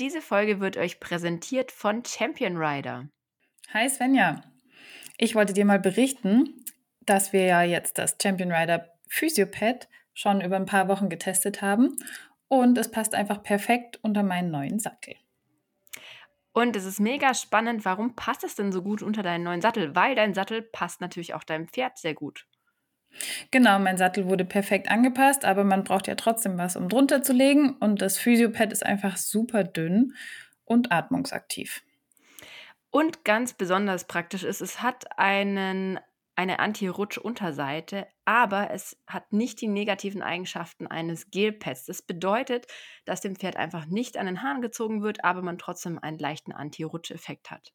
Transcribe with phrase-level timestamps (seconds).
[0.00, 3.08] Diese Folge wird euch präsentiert von Champion Rider.
[3.72, 4.42] Hi Svenja.
[5.18, 6.64] Ich wollte dir mal berichten,
[7.02, 11.96] dass wir ja jetzt das Champion Rider Physiopad schon über ein paar Wochen getestet haben
[12.48, 15.14] und es passt einfach perfekt unter meinen neuen Sattel.
[16.52, 19.94] Und es ist mega spannend, warum passt es denn so gut unter deinen neuen Sattel?
[19.94, 22.48] Weil dein Sattel passt natürlich auch deinem Pferd sehr gut.
[23.50, 27.32] Genau, mein Sattel wurde perfekt angepasst, aber man braucht ja trotzdem was, um drunter zu
[27.32, 27.76] legen.
[27.80, 30.14] Und das Physiopad ist einfach super dünn
[30.64, 31.82] und atmungsaktiv.
[32.90, 35.98] Und ganz besonders praktisch ist, es hat einen,
[36.36, 41.86] eine Anti-Rutsch-Unterseite, aber es hat nicht die negativen Eigenschaften eines Gelpads.
[41.86, 42.66] Das bedeutet,
[43.04, 46.52] dass dem Pferd einfach nicht an den Haaren gezogen wird, aber man trotzdem einen leichten
[46.52, 47.72] Anti-Rutsch-Effekt hat.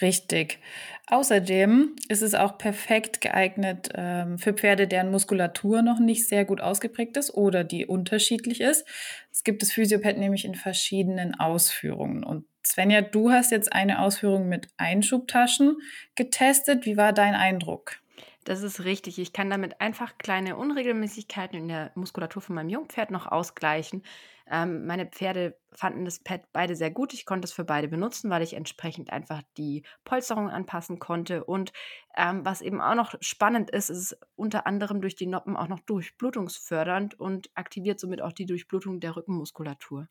[0.00, 0.60] Richtig.
[1.06, 6.60] Außerdem ist es auch perfekt geeignet ähm, für Pferde, deren Muskulatur noch nicht sehr gut
[6.60, 8.86] ausgeprägt ist oder die unterschiedlich ist.
[9.32, 12.24] Es gibt das Physiopad nämlich in verschiedenen Ausführungen.
[12.24, 15.76] Und Svenja, du hast jetzt eine Ausführung mit Einschubtaschen
[16.14, 16.84] getestet.
[16.84, 17.96] Wie war dein Eindruck?
[18.44, 19.18] Das ist richtig.
[19.18, 24.02] Ich kann damit einfach kleine Unregelmäßigkeiten in der Muskulatur von meinem Jungpferd noch ausgleichen.
[24.50, 27.12] Ähm, meine Pferde fanden das Pad beide sehr gut.
[27.14, 31.44] Ich konnte es für beide benutzen, weil ich entsprechend einfach die Polsterung anpassen konnte.
[31.44, 31.72] Und
[32.16, 35.80] ähm, was eben auch noch spannend ist, ist unter anderem durch die Noppen auch noch
[35.80, 40.08] durchblutungsfördernd und aktiviert somit auch die Durchblutung der Rückenmuskulatur.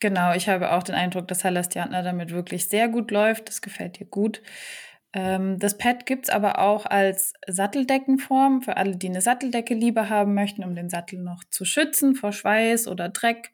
[0.00, 3.48] Genau, ich habe auch den Eindruck, dass Halastiantner damit wirklich sehr gut läuft.
[3.48, 4.42] Das gefällt dir gut.
[5.14, 10.08] Ähm, das Pad gibt es aber auch als Satteldeckenform für alle, die eine Satteldecke lieber
[10.08, 13.52] haben möchten, um den Sattel noch zu schützen vor Schweiß oder Dreck.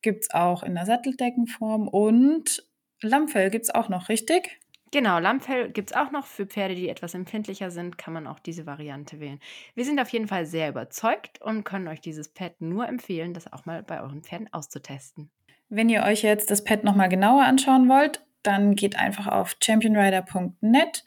[0.00, 2.66] Gibt es auch in der Satteldeckenform und
[3.02, 4.60] Lammfell gibt es auch noch, richtig?
[4.92, 6.26] Genau, Lammfell gibt es auch noch.
[6.26, 9.40] Für Pferde, die etwas empfindlicher sind, kann man auch diese Variante wählen.
[9.74, 13.52] Wir sind auf jeden Fall sehr überzeugt und können euch dieses Pad nur empfehlen, das
[13.52, 15.30] auch mal bei euren Pferden auszutesten.
[15.68, 21.04] Wenn ihr euch jetzt das Pad nochmal genauer anschauen wollt, dann geht einfach auf championrider.net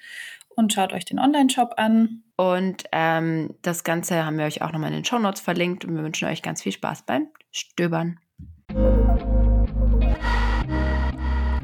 [0.56, 2.24] und schaut euch den Online-Shop an.
[2.36, 5.96] Und ähm, das Ganze haben wir euch auch nochmal in den Show Notes verlinkt und
[5.96, 8.20] wir wünschen euch ganz viel Spaß beim Stöbern.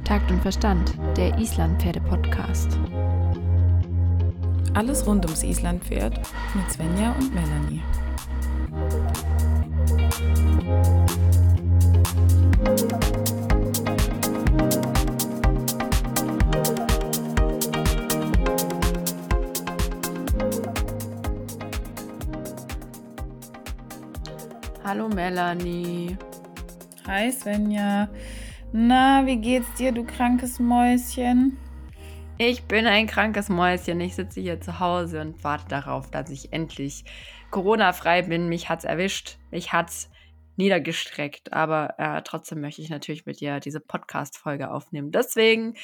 [0.04, 2.78] Takt und Verstand, der Islandpferde-Podcast.
[4.74, 6.20] Alles rund ums Islandpferd
[6.56, 7.82] mit Svenja und Melanie.
[24.86, 26.18] Hallo Melanie.
[27.08, 28.10] Hi Svenja.
[28.74, 31.58] Na, wie geht's dir, du krankes Mäuschen?
[32.38, 34.02] Ich bin ein krankes Mäuschen.
[34.02, 37.06] Ich sitze hier zu Hause und warte darauf, dass ich endlich
[37.50, 38.50] Corona-frei bin.
[38.50, 39.38] Mich hat's erwischt.
[39.52, 40.10] Mich hat's
[40.58, 41.54] niedergestreckt.
[41.54, 45.12] Aber äh, trotzdem möchte ich natürlich mit dir diese Podcast-Folge aufnehmen.
[45.14, 45.76] Deswegen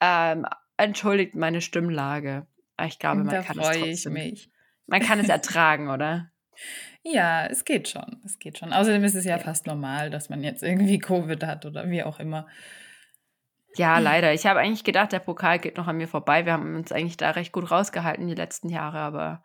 [0.00, 0.44] ähm,
[0.76, 2.48] entschuldigt meine Stimmlage.
[2.84, 4.14] Ich glaube, man da kann es trotzdem.
[4.14, 4.50] Mich.
[4.88, 6.32] Man kann es ertragen, oder?
[7.02, 8.20] Ja, es geht schon.
[8.24, 8.72] Es geht schon.
[8.72, 12.02] Außerdem ist es ja, ja fast normal, dass man jetzt irgendwie Covid hat oder wie
[12.02, 12.46] auch immer.
[13.76, 14.34] Ja, leider.
[14.34, 16.44] Ich habe eigentlich gedacht, der Pokal geht noch an mir vorbei.
[16.44, 19.42] Wir haben uns eigentlich da recht gut rausgehalten die letzten Jahre, aber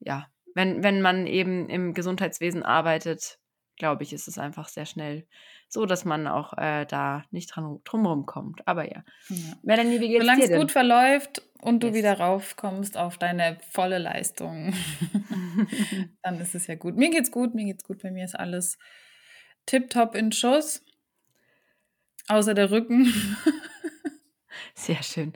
[0.00, 3.38] ja, wenn, wenn man eben im Gesundheitswesen arbeitet,
[3.76, 5.26] glaube ich, ist es einfach sehr schnell
[5.68, 8.66] so, dass man auch äh, da nicht dran, drumherum kommt.
[8.66, 9.04] Aber ja.
[9.28, 9.52] ja.
[9.62, 10.54] Melanie, wie geht's Solange dir?
[10.54, 11.96] Es gut verläuft und du yes.
[11.96, 14.72] wieder raufkommst auf deine volle Leistung,
[16.22, 16.96] dann ist es ja gut.
[16.96, 18.02] Mir geht's gut, mir geht's gut.
[18.02, 18.78] Bei mir ist alles
[19.66, 20.82] tipptopp in Schuss.
[22.28, 23.12] Außer der Rücken.
[24.74, 25.32] Sehr schön.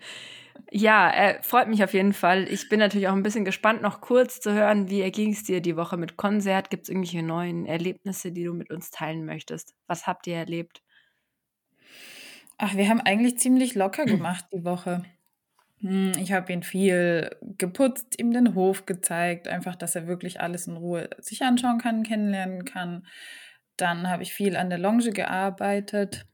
[0.70, 2.48] Ja, äh, freut mich auf jeden Fall.
[2.48, 5.60] Ich bin natürlich auch ein bisschen gespannt, noch kurz zu hören, wie erging es dir
[5.60, 6.70] die Woche mit Konzert?
[6.70, 9.74] Gibt es irgendwelche neuen Erlebnisse, die du mit uns teilen möchtest?
[9.86, 10.82] Was habt ihr erlebt?
[12.58, 15.02] Ach, wir haben eigentlich ziemlich locker gemacht die Woche.
[15.80, 20.66] Hm, ich habe ihn viel geputzt, ihm den Hof gezeigt, einfach, dass er wirklich alles
[20.68, 23.06] in Ruhe sich anschauen kann, kennenlernen kann.
[23.76, 26.26] Dann habe ich viel an der Longe gearbeitet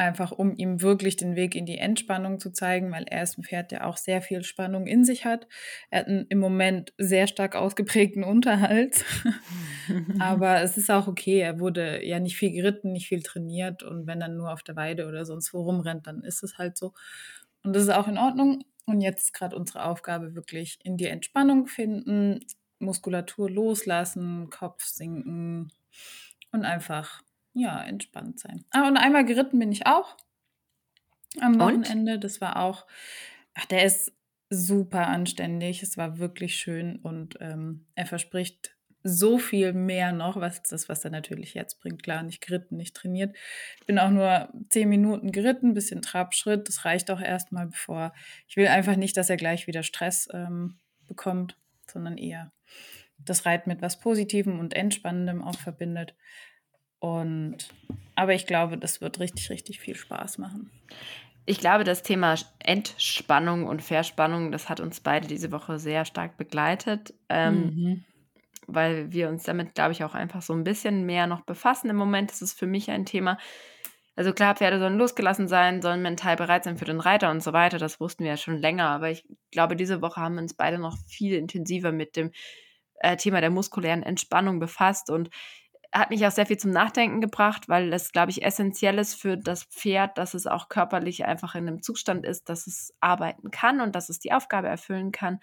[0.00, 3.44] einfach um ihm wirklich den Weg in die Entspannung zu zeigen, weil er ist ein
[3.44, 5.46] Pferd, der auch sehr viel Spannung in sich hat.
[5.90, 9.04] Er hat einen im Moment sehr stark ausgeprägten Unterhalt,
[10.18, 11.40] aber es ist auch okay.
[11.40, 14.76] Er wurde ja nicht viel geritten, nicht viel trainiert und wenn er nur auf der
[14.76, 16.92] Weide oder sonst wo rumrennt, dann ist es halt so.
[17.62, 18.64] Und das ist auch in Ordnung.
[18.86, 22.40] Und jetzt ist gerade unsere Aufgabe wirklich in die Entspannung finden,
[22.78, 25.70] Muskulatur loslassen, Kopf sinken
[26.50, 28.64] und einfach ja, entspannt sein.
[28.70, 30.16] Ah, und einmal geritten bin ich auch
[31.40, 32.14] am Wochenende.
[32.14, 32.24] Und?
[32.24, 32.86] Das war auch,
[33.54, 34.12] ach, der ist
[34.48, 35.82] super anständig.
[35.82, 41.04] Es war wirklich schön und ähm, er verspricht so viel mehr noch, was das, was
[41.04, 42.02] er natürlich jetzt bringt.
[42.02, 43.34] Klar, nicht geritten, nicht trainiert.
[43.80, 46.68] Ich bin auch nur zehn Minuten geritten, bisschen Trabschritt.
[46.68, 48.12] Das reicht auch erstmal, bevor.
[48.46, 51.56] Ich will einfach nicht, dass er gleich wieder Stress ähm, bekommt,
[51.90, 52.52] sondern eher
[53.18, 56.14] das Reiten mit was Positivem und Entspannendem auch verbindet.
[57.00, 57.68] Und
[58.14, 60.70] aber ich glaube, das wird richtig, richtig viel Spaß machen.
[61.46, 66.36] Ich glaube, das Thema Entspannung und Verspannung, das hat uns beide diese Woche sehr stark
[66.36, 67.14] begleitet.
[67.28, 68.04] Ähm, mhm
[68.74, 71.90] weil wir uns damit, glaube ich, auch einfach so ein bisschen mehr noch befassen.
[71.90, 73.38] Im Moment ist es für mich ein Thema.
[74.16, 77.52] Also klar, Pferde sollen losgelassen sein, sollen mental bereit sein für den Reiter und so
[77.52, 77.78] weiter.
[77.78, 78.88] Das wussten wir ja schon länger.
[78.88, 82.32] Aber ich glaube, diese Woche haben wir uns beide noch viel intensiver mit dem
[83.00, 85.30] äh, Thema der muskulären Entspannung befasst und
[85.92, 89.36] hat mich auch sehr viel zum Nachdenken gebracht, weil es, glaube ich, essentiell ist für
[89.36, 93.80] das Pferd, dass es auch körperlich einfach in einem Zustand ist, dass es arbeiten kann
[93.80, 95.40] und dass es die Aufgabe erfüllen kann.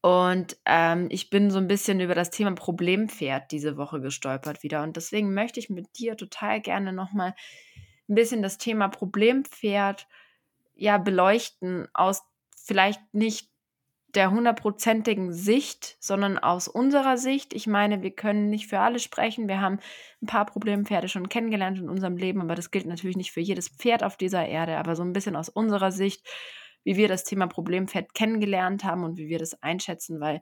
[0.00, 4.82] Und ähm, ich bin so ein bisschen über das Thema Problempferd diese Woche gestolpert wieder.
[4.82, 7.34] Und deswegen möchte ich mit dir total gerne nochmal
[8.08, 10.06] ein bisschen das Thema Problempferd
[10.74, 12.22] ja beleuchten aus
[12.54, 13.53] vielleicht nicht
[14.14, 17.52] der hundertprozentigen Sicht, sondern aus unserer Sicht.
[17.54, 19.48] Ich meine, wir können nicht für alle sprechen.
[19.48, 19.80] Wir haben
[20.22, 23.68] ein paar Problempferde schon kennengelernt in unserem Leben, aber das gilt natürlich nicht für jedes
[23.68, 26.26] Pferd auf dieser Erde, aber so ein bisschen aus unserer Sicht
[26.84, 30.40] wie wir das Thema Problempferd kennengelernt haben und wie wir das einschätzen, weil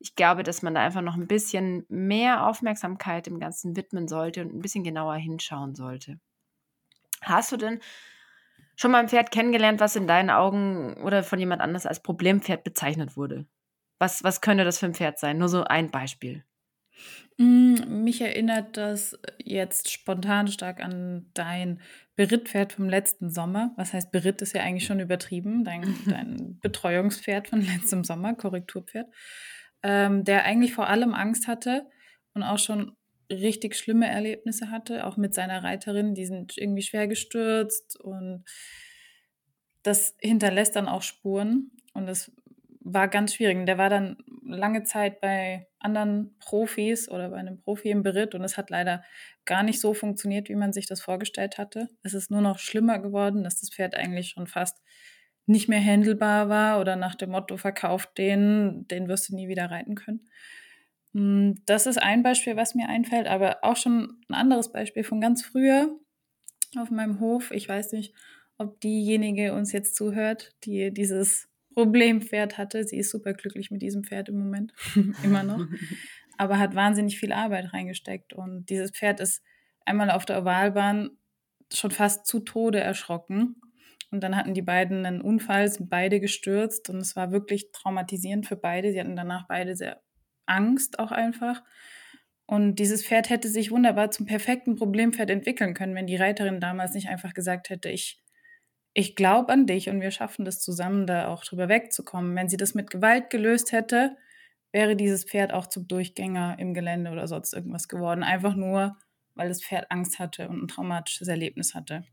[0.00, 4.42] ich glaube, dass man da einfach noch ein bisschen mehr Aufmerksamkeit dem Ganzen widmen sollte
[4.42, 6.18] und ein bisschen genauer hinschauen sollte.
[7.22, 7.80] Hast du denn
[8.76, 12.64] schon mal ein Pferd kennengelernt, was in deinen Augen oder von jemand anders als Problempferd
[12.64, 13.46] bezeichnet wurde?
[13.98, 15.38] Was, was könnte das für ein Pferd sein?
[15.38, 16.44] Nur so ein Beispiel.
[17.38, 21.80] Mm, mich erinnert das jetzt spontan stark an dein
[22.16, 23.72] Berittpferd vom letzten Sommer.
[23.76, 25.64] Was heißt Beritt ist ja eigentlich schon übertrieben.
[25.64, 29.08] Dein, dein Betreuungspferd von letztem Sommer, Korrekturpferd,
[29.82, 31.88] ähm, der eigentlich vor allem Angst hatte
[32.34, 32.96] und auch schon
[33.30, 36.14] richtig schlimme Erlebnisse hatte, auch mit seiner Reiterin.
[36.14, 38.44] Die sind irgendwie schwer gestürzt und
[39.82, 41.70] das hinterlässt dann auch Spuren.
[41.92, 42.32] Und das
[42.80, 43.64] war ganz schwierig.
[43.66, 48.44] Der war dann lange Zeit bei anderen Profis oder bei einem Profi im Beritt und
[48.44, 49.02] es hat leider
[49.46, 51.88] gar nicht so funktioniert, wie man sich das vorgestellt hatte.
[52.02, 54.82] Es ist nur noch schlimmer geworden, dass das Pferd eigentlich schon fast
[55.46, 59.70] nicht mehr handelbar war oder nach dem Motto verkauft den, den wirst du nie wieder
[59.70, 60.28] reiten können.
[61.14, 65.20] Hm, das ist ein Beispiel, was mir einfällt, aber auch schon ein anderes Beispiel von
[65.20, 65.96] ganz früher
[66.76, 67.50] auf meinem Hof.
[67.52, 68.14] Ich weiß nicht,
[68.58, 72.84] ob diejenige uns jetzt zuhört, die dieses Problempferd hatte.
[72.84, 74.72] Sie ist super glücklich mit diesem Pferd im Moment,
[75.22, 75.66] immer noch,
[76.36, 78.32] aber hat wahnsinnig viel Arbeit reingesteckt.
[78.32, 79.42] Und dieses Pferd ist
[79.84, 81.10] einmal auf der Ovalbahn
[81.72, 83.60] schon fast zu Tode erschrocken.
[84.10, 88.46] Und dann hatten die beiden einen Unfall, sind beide gestürzt und es war wirklich traumatisierend
[88.46, 88.92] für beide.
[88.92, 90.03] Sie hatten danach beide sehr
[90.46, 91.62] Angst auch einfach.
[92.46, 96.94] Und dieses Pferd hätte sich wunderbar zum perfekten Problempferd entwickeln können, wenn die Reiterin damals
[96.94, 98.24] nicht einfach gesagt hätte, ich
[98.94, 102.36] ich glaube an dich und wir schaffen das zusammen, da auch drüber wegzukommen.
[102.36, 104.16] Wenn sie das mit Gewalt gelöst hätte,
[104.72, 108.22] wäre dieses Pferd auch zum Durchgänger im Gelände oder sonst irgendwas geworden.
[108.22, 108.96] Einfach nur,
[109.34, 112.04] weil das Pferd Angst hatte und ein traumatisches Erlebnis hatte.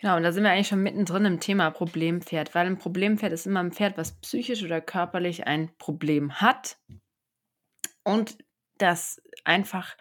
[0.00, 3.46] Genau, und da sind wir eigentlich schon mittendrin im Thema Problempferd, weil ein Problempferd ist
[3.46, 6.78] immer ein Pferd, was psychisch oder körperlich ein Problem hat
[8.04, 8.38] und
[8.78, 9.96] das einfach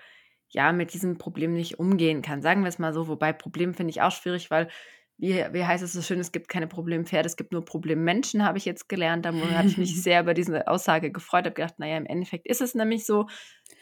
[0.49, 2.41] ja, mit diesem Problem nicht umgehen kann.
[2.41, 4.69] Sagen wir es mal so, wobei Problem finde ich auch schwierig, weil
[5.17, 8.59] wie, wie heißt es so schön, es gibt keine Problempferde, es gibt nur Problemmenschen, habe
[8.59, 9.25] ich jetzt gelernt.
[9.25, 12.61] Da habe ich mich sehr über diese Aussage gefreut, habe gedacht, naja, im Endeffekt ist
[12.61, 13.27] es nämlich so,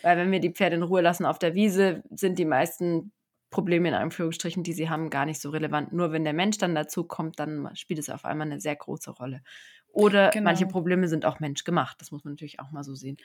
[0.02, 3.12] weil wenn wir die Pferde in Ruhe lassen auf der Wiese, sind die meisten
[3.50, 5.94] Probleme in Anführungsstrichen, die sie haben, gar nicht so relevant.
[5.94, 9.12] Nur wenn der Mensch dann dazu kommt, dann spielt es auf einmal eine sehr große
[9.12, 9.42] Rolle.
[9.88, 10.46] Oder genau.
[10.46, 13.18] manche Probleme sind auch menschgemacht, das muss man natürlich auch mal so sehen.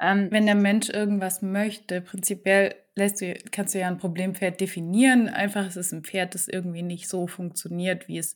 [0.00, 5.28] Ähm, Wenn der Mensch irgendwas möchte, prinzipiell lässt du, kannst du ja ein Problempferd definieren.
[5.28, 8.34] Einfach es ist ein Pferd, das irgendwie nicht so funktioniert, wie es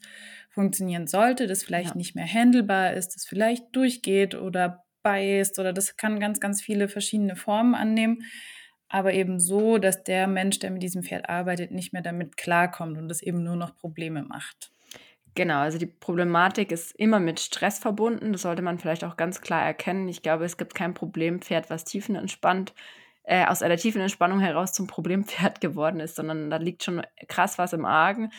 [0.50, 1.96] funktionieren sollte, das vielleicht ja.
[1.96, 6.88] nicht mehr handelbar ist, das vielleicht durchgeht oder beißt oder das kann ganz, ganz viele
[6.88, 8.22] verschiedene Formen annehmen.
[8.94, 12.96] Aber eben so, dass der Mensch, der mit diesem Pferd arbeitet, nicht mehr damit klarkommt
[12.96, 14.70] und es eben nur noch Probleme macht.
[15.34, 18.30] Genau, also die Problematik ist immer mit Stress verbunden.
[18.30, 20.06] Das sollte man vielleicht auch ganz klar erkennen.
[20.06, 22.72] Ich glaube, es gibt kein Problempferd, was tiefenentspannt,
[23.24, 27.58] äh, aus einer tiefen Entspannung heraus zum Problempferd geworden ist, sondern da liegt schon krass
[27.58, 28.30] was im Argen.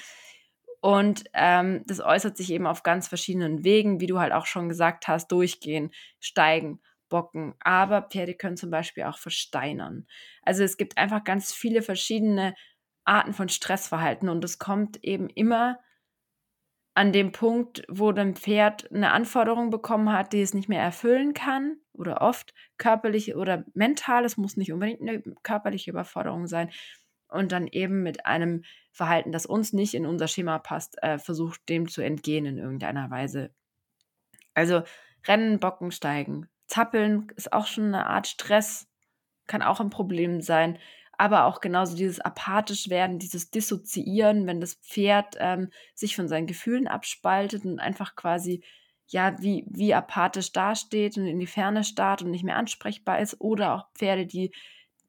[0.80, 4.70] Und ähm, das äußert sich eben auf ganz verschiedenen Wegen, wie du halt auch schon
[4.70, 6.80] gesagt hast, durchgehen, steigen,
[7.16, 7.54] bocken.
[7.62, 10.06] Aber Pferde können zum Beispiel auch versteinern.
[10.42, 12.56] Also es gibt einfach ganz viele verschiedene
[13.06, 15.80] Arten von Stressverhalten und es kommt eben immer
[16.94, 21.34] an dem Punkt, wo ein Pferd eine Anforderung bekommen hat, die es nicht mehr erfüllen
[21.34, 26.70] kann oder oft körperlich oder mental, es muss nicht unbedingt eine körperliche Überforderung sein
[27.30, 31.62] und dann eben mit einem Verhalten, das uns nicht in unser Schema passt, äh, versucht
[31.70, 33.52] dem zu entgehen in irgendeiner Weise.
[34.54, 34.84] Also
[35.28, 36.50] Rennen, Bocken, Steigen.
[36.68, 38.88] Zappeln ist auch schon eine Art Stress,
[39.48, 40.80] kann auch ein Problem sein
[41.18, 46.48] aber auch genauso dieses apathisch werden, dieses Dissoziieren, wenn das Pferd ähm, sich von seinen
[46.48, 48.64] Gefühlen abspaltet und einfach quasi
[49.08, 53.40] ja wie, wie apathisch dasteht und in die Ferne starrt und nicht mehr ansprechbar ist
[53.40, 54.52] oder auch Pferde, die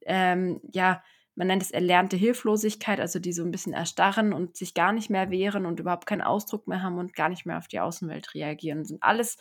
[0.04, 1.02] ähm, ja
[1.38, 5.10] man nennt es erlernte Hilflosigkeit, also die so ein bisschen erstarren und sich gar nicht
[5.10, 8.34] mehr wehren und überhaupt keinen Ausdruck mehr haben und gar nicht mehr auf die Außenwelt
[8.34, 8.78] reagieren.
[8.78, 9.36] Das sind alles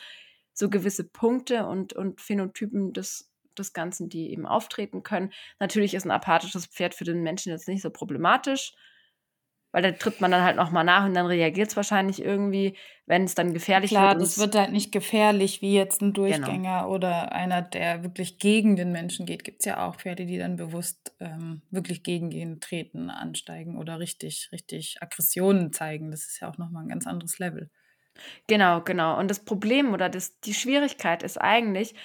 [0.55, 5.31] so gewisse Punkte und, und Phänotypen des des Ganzen, die eben auftreten können.
[5.59, 8.73] Natürlich ist ein apathisches Pferd für den Menschen jetzt nicht so problematisch,
[9.71, 13.25] weil da tritt man dann halt nochmal nach und dann reagiert es wahrscheinlich irgendwie, wenn
[13.25, 14.17] es dann gefährlich Klar, wird.
[14.17, 16.27] Klar, das wird halt nicht gefährlich wie jetzt ein genau.
[16.27, 16.93] Durchgänger genau.
[16.93, 19.43] oder einer, der wirklich gegen den Menschen geht.
[19.43, 23.99] Gibt es ja auch Pferde, die dann bewusst ähm, wirklich gegen ihn treten, ansteigen oder
[23.99, 26.09] richtig, richtig Aggressionen zeigen.
[26.09, 27.69] Das ist ja auch nochmal ein ganz anderes Level.
[28.47, 29.17] Genau, genau.
[29.19, 31.95] Und das Problem oder das, die Schwierigkeit ist eigentlich,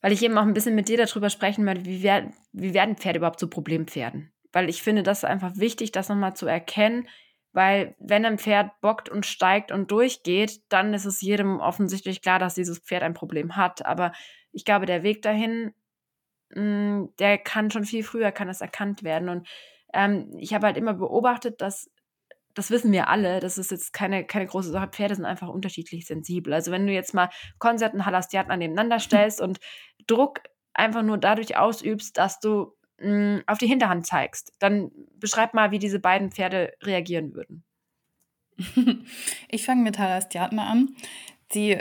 [0.00, 2.96] weil ich eben auch ein bisschen mit dir darüber sprechen möchte, wie, wer, wie werden
[2.96, 4.32] Pferde überhaupt zu Problempferden?
[4.52, 7.08] Weil ich finde, das ist einfach wichtig, das nochmal zu erkennen,
[7.52, 12.38] weil wenn ein Pferd bockt und steigt und durchgeht, dann ist es jedem offensichtlich klar,
[12.38, 13.84] dass dieses Pferd ein Problem hat.
[13.84, 14.12] Aber
[14.52, 15.72] ich glaube, der Weg dahin,
[16.50, 19.28] mh, hm, der kann schon viel früher, kann das erkannt werden.
[19.28, 19.48] Und
[19.92, 21.90] ähm, ich habe halt immer beobachtet, dass
[22.58, 24.88] das wissen wir alle, das ist jetzt keine, keine große Sache.
[24.88, 26.52] Pferde sind einfach unterschiedlich sensibel.
[26.52, 29.60] Also wenn du jetzt mal Konzert und Halastiaten nebeneinander stellst und
[30.08, 30.40] Druck
[30.74, 35.70] einfach nur dadurch ausübst, dass du mh, hm, auf die Hinterhand zeigst, dann beschreib mal,
[35.70, 37.64] wie diese beiden Pferde reagieren würden.
[39.48, 40.96] Ich fange mit Halastiatna an.
[41.52, 41.78] Sie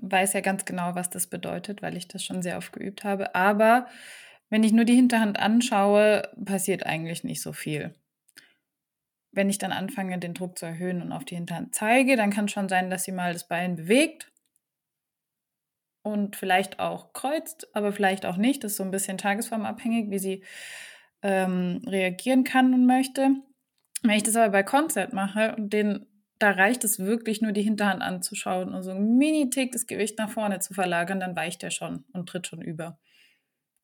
[0.00, 3.34] weiß ja ganz genau, was das bedeutet, weil ich das schon sehr oft geübt habe.
[3.34, 3.86] Aber
[4.50, 7.94] wenn ich nur die Hinterhand anschaue, passiert eigentlich nicht so viel
[9.32, 12.46] wenn ich dann anfange, den Druck zu erhöhen und auf die Hinterhand zeige, dann kann
[12.46, 14.30] es schon sein, dass sie mal das Bein bewegt
[16.02, 18.64] und vielleicht auch kreuzt, aber vielleicht auch nicht.
[18.64, 20.44] Das ist so ein bisschen tagesformabhängig, wie sie
[21.22, 23.30] ähm, reagieren kann und möchte.
[24.02, 26.06] Wenn ich das aber bei Konzert mache und den,
[26.38, 30.30] da reicht es wirklich nur, die Hinterhand anzuschauen und so ein Mini-Tick das Gewicht nach
[30.30, 32.98] vorne zu verlagern, dann weicht er schon und tritt schon über.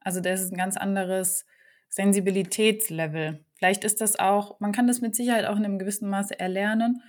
[0.00, 1.46] Also das ist ein ganz anderes
[1.88, 3.43] Sensibilitätslevel.
[3.56, 7.02] Vielleicht ist das auch, man kann das mit Sicherheit auch in einem gewissen Maße erlernen,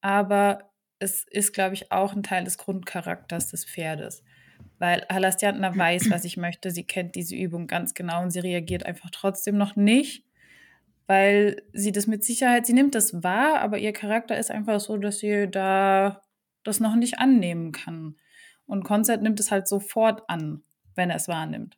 [0.00, 4.22] aber es ist, glaube ich, auch ein Teil des Grundcharakters des Pferdes.
[4.78, 8.86] Weil Halastiantna weiß, was ich möchte, sie kennt diese Übung ganz genau und sie reagiert
[8.86, 10.24] einfach trotzdem noch nicht,
[11.06, 14.96] weil sie das mit Sicherheit, sie nimmt das wahr, aber ihr Charakter ist einfach so,
[14.96, 16.22] dass sie da
[16.62, 18.16] das noch nicht annehmen kann.
[18.66, 20.62] Und Konzert nimmt es halt sofort an,
[20.94, 21.76] wenn er es wahrnimmt.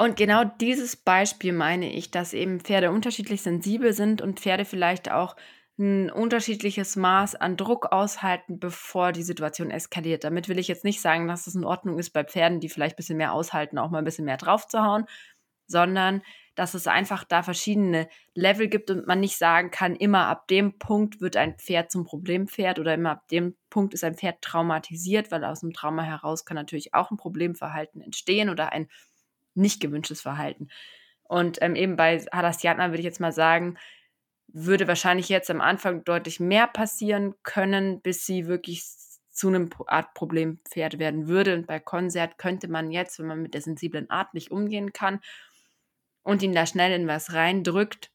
[0.00, 5.10] Und genau dieses Beispiel meine ich, dass eben Pferde unterschiedlich sensibel sind und Pferde vielleicht
[5.10, 5.36] auch
[5.78, 10.24] ein unterschiedliches Maß an Druck aushalten, bevor die Situation eskaliert.
[10.24, 12.94] Damit will ich jetzt nicht sagen, dass es in Ordnung ist, bei Pferden, die vielleicht
[12.94, 15.04] ein bisschen mehr aushalten, auch mal ein bisschen mehr draufzuhauen,
[15.66, 16.22] sondern
[16.54, 20.78] dass es einfach da verschiedene Level gibt und man nicht sagen kann, immer ab dem
[20.78, 25.30] Punkt wird ein Pferd zum Problempferd oder immer ab dem Punkt ist ein Pferd traumatisiert,
[25.30, 28.88] weil aus dem Trauma heraus kann natürlich auch ein Problemverhalten entstehen oder ein
[29.54, 30.68] nicht gewünschtes Verhalten.
[31.22, 33.78] Und ähm, eben bei Hadastiatna würde ich jetzt mal sagen,
[34.48, 38.84] würde wahrscheinlich jetzt am Anfang deutlich mehr passieren können, bis sie wirklich
[39.30, 41.54] zu einem Art Problempferd werden würde.
[41.54, 45.20] Und bei Konzert könnte man jetzt, wenn man mit der sensiblen Art nicht umgehen kann
[46.22, 48.10] und ihn da schnell in was reindrückt,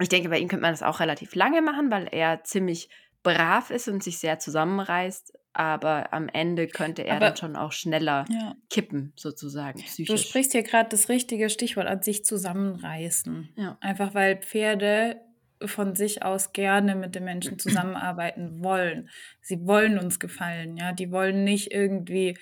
[0.00, 2.88] ich denke, bei ihm könnte man das auch relativ lange machen, weil er ziemlich
[3.22, 7.72] brav ist und sich sehr zusammenreißt aber am Ende könnte er aber, dann schon auch
[7.72, 8.56] schneller ja.
[8.70, 9.80] kippen, sozusagen.
[9.80, 10.08] Psychisch.
[10.08, 13.50] Du sprichst hier gerade das richtige Stichwort an sich zusammenreißen.
[13.56, 13.76] Ja.
[13.80, 15.20] Einfach weil Pferde
[15.64, 19.10] von sich aus gerne mit den Menschen zusammenarbeiten wollen.
[19.40, 20.92] Sie wollen uns gefallen, ja.
[20.92, 22.36] Die wollen nicht irgendwie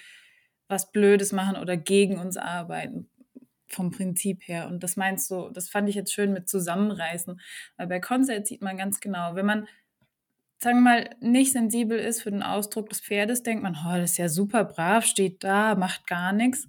[0.69, 3.09] was Blödes machen oder gegen uns arbeiten
[3.67, 4.69] vom Prinzip her.
[4.69, 7.41] Und das meinst du, das fand ich jetzt schön mit zusammenreißen.
[7.77, 9.69] Weil bei Konzert sieht man ganz genau, wenn man
[10.63, 14.13] sagen wir mal, nicht sensibel ist für den Ausdruck des Pferdes, denkt man, oh, das
[14.13, 16.69] ist ja super brav, steht da, macht gar nichts.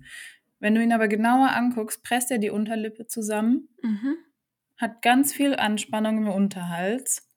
[0.60, 4.15] Wenn du ihn aber genauer anguckst, presst er die Unterlippe zusammen, mhm.
[4.77, 7.29] hat ganz viel Anspannung im Unterhals,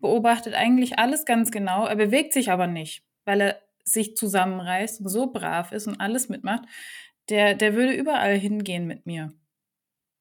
[0.00, 5.08] beobachtet eigentlich alles ganz genau, er bewegt sich aber nicht, weil er sich zusammenreißt und
[5.08, 6.64] so brav ist und alles mitmacht.
[7.28, 9.32] Der, der würde überall hingehen mit mir.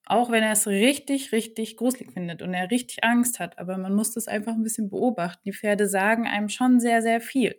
[0.09, 3.59] Auch wenn er es richtig, richtig gruselig findet und er richtig Angst hat.
[3.59, 5.41] Aber man muss das einfach ein bisschen beobachten.
[5.45, 7.55] Die Pferde sagen einem schon sehr, sehr viel.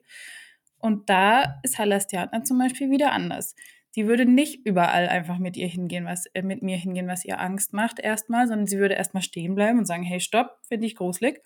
[0.76, 3.54] Und da ist Halastiatna zum Beispiel wieder anders.
[3.92, 7.40] Sie würde nicht überall einfach mit ihr hingehen, was äh, mit mir hingehen, was ihr
[7.40, 10.96] Angst macht erstmal, sondern sie würde erstmal stehen bleiben und sagen, hey, stopp, finde ich
[10.96, 11.40] gruselig.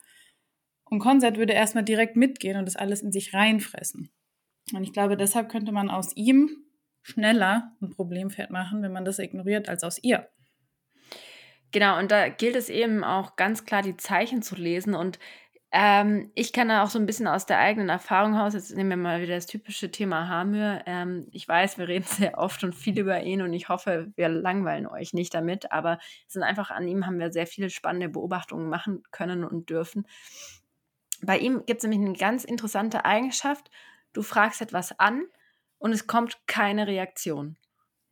[0.84, 4.10] Und Konzert würde erstmal direkt mitgehen und das alles in sich reinfressen.
[4.72, 6.48] Und ich glaube, deshalb könnte man aus ihm
[7.02, 10.28] schneller ein Problempferd machen, wenn man das ignoriert, als aus ihr.
[11.74, 14.94] Genau, und da gilt es eben auch ganz klar, die Zeichen zu lesen.
[14.94, 15.18] Und
[15.72, 18.90] ähm, ich kann da auch so ein bisschen aus der eigenen Erfahrung aus, jetzt nehmen
[18.90, 20.82] wir mal wieder das typische Thema Hamür.
[20.86, 24.28] Ähm, ich weiß, wir reden sehr oft und viel über ihn und ich hoffe, wir
[24.28, 28.08] langweilen euch nicht damit, aber es sind einfach an ihm haben wir sehr viele spannende
[28.08, 30.06] Beobachtungen machen können und dürfen.
[31.22, 33.68] Bei ihm gibt es nämlich eine ganz interessante Eigenschaft.
[34.12, 35.24] Du fragst etwas an
[35.78, 37.56] und es kommt keine Reaktion.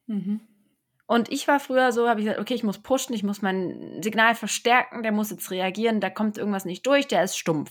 [0.09, 0.41] Mhm.
[1.13, 4.01] Und ich war früher so, habe ich gesagt, okay, ich muss pushen, ich muss mein
[4.03, 7.71] Signal verstärken, der muss jetzt reagieren, da kommt irgendwas nicht durch, der ist stumpf.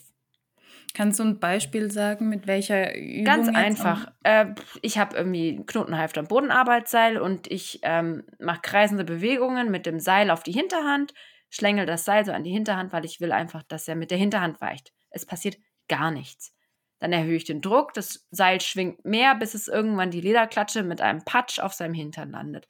[0.94, 3.24] Kannst du ein Beispiel sagen, mit welcher Übung?
[3.24, 4.12] Ganz einfach.
[4.22, 10.00] Äh, ich habe irgendwie Knotenhalfter am Bodenarbeitsseil und ich ähm, mache kreisende Bewegungen mit dem
[10.00, 11.16] Seil auf die Hinterhand,
[11.50, 14.20] schlängel das Seil so an die Hinterhand, weil ich will einfach, dass er mit der
[14.20, 14.94] Hinterhand weicht.
[15.10, 15.58] Es passiert
[15.88, 16.54] gar nichts.
[17.00, 21.02] Dann erhöhe ich den Druck, das Seil schwingt mehr, bis es irgendwann die Lederklatsche mit
[21.02, 22.68] einem Patsch auf seinem Hintern landet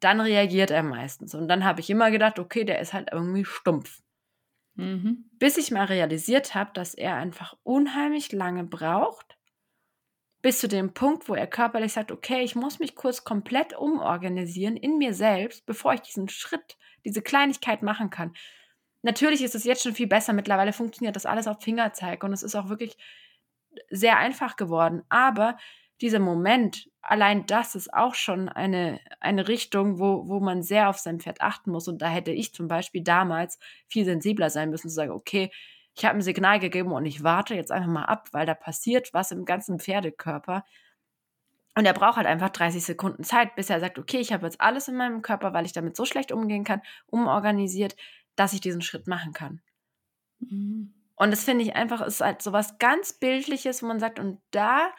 [0.00, 1.34] dann reagiert er meistens.
[1.34, 4.02] Und dann habe ich immer gedacht, okay, der ist halt irgendwie stumpf.
[4.74, 5.30] Mhm.
[5.38, 9.36] Bis ich mal realisiert habe, dass er einfach unheimlich lange braucht,
[10.42, 14.76] bis zu dem Punkt, wo er körperlich sagt, okay, ich muss mich kurz komplett umorganisieren
[14.76, 18.32] in mir selbst, bevor ich diesen Schritt, diese Kleinigkeit machen kann.
[19.02, 20.32] Natürlich ist es jetzt schon viel besser.
[20.32, 22.96] Mittlerweile funktioniert das alles auf Fingerzeig und es ist auch wirklich
[23.90, 25.02] sehr einfach geworden.
[25.08, 25.58] Aber
[26.00, 30.98] dieser Moment, allein das ist auch schon eine, eine Richtung, wo, wo man sehr auf
[30.98, 31.88] sein Pferd achten muss.
[31.88, 35.50] Und da hätte ich zum Beispiel damals viel sensibler sein müssen, zu sagen, okay,
[35.94, 39.12] ich habe ein Signal gegeben und ich warte jetzt einfach mal ab, weil da passiert
[39.12, 40.64] was im ganzen Pferdekörper.
[41.74, 44.60] Und er braucht halt einfach 30 Sekunden Zeit, bis er sagt, okay, ich habe jetzt
[44.60, 47.96] alles in meinem Körper, weil ich damit so schlecht umgehen kann, umorganisiert,
[48.36, 49.60] dass ich diesen Schritt machen kann.
[50.40, 50.94] Mhm.
[51.16, 54.40] Und das finde ich einfach, ist halt so was ganz Bildliches, wo man sagt, und
[54.52, 54.90] da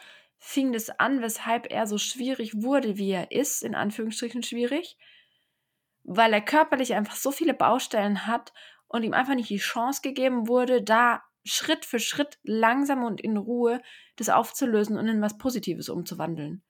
[0.43, 4.97] fing das an, weshalb er so schwierig wurde, wie er ist, in Anführungsstrichen schwierig,
[6.03, 8.51] weil er körperlich einfach so viele Baustellen hat
[8.87, 13.37] und ihm einfach nicht die Chance gegeben wurde, da Schritt für Schritt langsam und in
[13.37, 13.81] Ruhe
[14.15, 16.63] das aufzulösen und in was Positives umzuwandeln.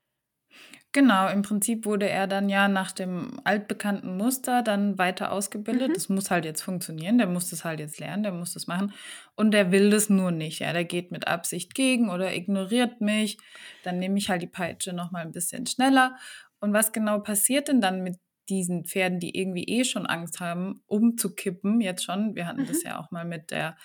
[0.93, 5.89] Genau, im Prinzip wurde er dann ja nach dem altbekannten Muster dann weiter ausgebildet.
[5.89, 5.93] Mhm.
[5.93, 8.93] Das muss halt jetzt funktionieren, der muss das halt jetzt lernen, der muss das machen.
[9.35, 10.59] Und der will das nur nicht.
[10.59, 13.37] Ja, der geht mit Absicht gegen oder ignoriert mich.
[13.83, 16.17] Dann nehme ich halt die Peitsche nochmal ein bisschen schneller.
[16.59, 18.17] Und was genau passiert denn dann mit
[18.49, 22.35] diesen Pferden, die irgendwie eh schon Angst haben, umzukippen, jetzt schon?
[22.35, 22.67] Wir hatten mhm.
[22.67, 23.77] das ja auch mal mit der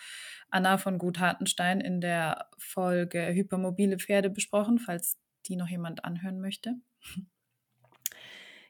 [0.50, 5.16] Anna von Gut Hartenstein in der Folge Hypermobile Pferde besprochen, falls
[5.46, 6.74] die noch jemand anhören möchte.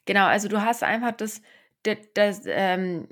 [0.04, 1.42] Genau, also du hast einfach das,
[2.14, 3.08] das, ähm,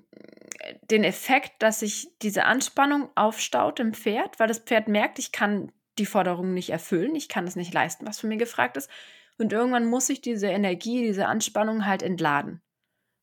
[0.91, 5.73] den Effekt, dass sich diese Anspannung aufstaut im Pferd, weil das Pferd merkt, ich kann
[5.99, 8.91] die Forderung nicht erfüllen, ich kann es nicht leisten, was von mir gefragt ist.
[9.39, 12.63] Und irgendwann muss ich diese Energie, diese Anspannung halt entladen.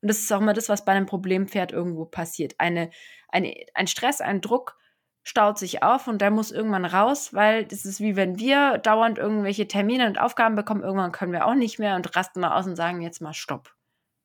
[0.02, 2.56] Und das ist auch immer das, was bei einem Problempferd irgendwo passiert.
[2.58, 2.90] Eine,
[3.30, 4.78] eine, ein Stress, ein Druck
[5.24, 9.18] staut sich auf und der muss irgendwann raus, weil das ist wie wenn wir dauernd
[9.18, 12.66] irgendwelche Termine und Aufgaben bekommen, irgendwann können wir auch nicht mehr und rasten mal aus
[12.66, 13.74] und sagen jetzt mal Stopp.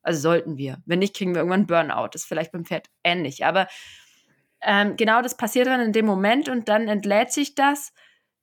[0.02, 0.78] Also sollten wir.
[0.86, 2.10] Wenn nicht, kriegen wir irgendwann Burnout.
[2.12, 3.44] Das ist vielleicht beim Pferd ähnlich.
[3.44, 3.66] Aber
[4.62, 7.92] ähm, genau das passiert dann in dem Moment und dann entlädt sich das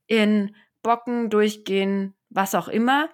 [0.05, 3.09] in Bocken, Durchgehen, was auch immer,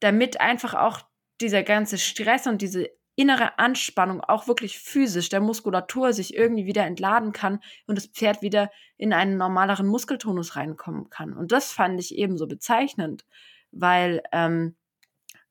[0.00, 1.00] damit einfach auch
[1.40, 2.88] dieser ganze Stress und diese
[3.20, 8.40] innere Anspannung, auch wirklich physisch der Muskulatur sich irgendwie wieder entladen kann und das Pferd
[8.40, 11.34] wieder in einen normaleren Muskeltonus reinkommen kann.
[11.34, 13.26] Und das fand ich ebenso bezeichnend,
[13.72, 14.74] weil ähm,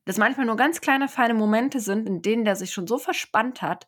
[0.04, 3.62] das manchmal nur ganz kleine, feine Momente sind, in denen der sich schon so verspannt
[3.62, 3.86] hat,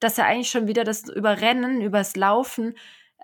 [0.00, 2.74] dass er eigentlich schon wieder das Überrennen, übers Laufen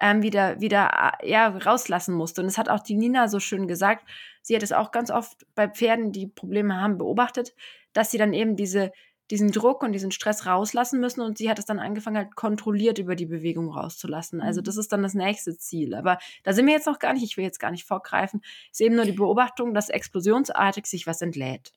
[0.00, 2.42] ähm, wieder, wieder äh, ja, rauslassen musste.
[2.42, 4.08] Und das hat auch die Nina so schön gesagt.
[4.42, 7.54] Sie hat es auch ganz oft bei Pferden, die Probleme haben, beobachtet,
[7.92, 8.92] dass sie dann eben diese
[9.30, 12.98] diesen Druck und diesen Stress rauslassen müssen und sie hat es dann angefangen, halt kontrolliert
[12.98, 14.40] über die Bewegung rauszulassen.
[14.40, 14.64] Also mhm.
[14.64, 15.94] das ist dann das nächste Ziel.
[15.94, 18.40] Aber da sind wir jetzt noch gar nicht, ich will jetzt gar nicht vorgreifen.
[18.72, 21.72] Es ist eben nur die Beobachtung, dass explosionsartig sich was entlädt.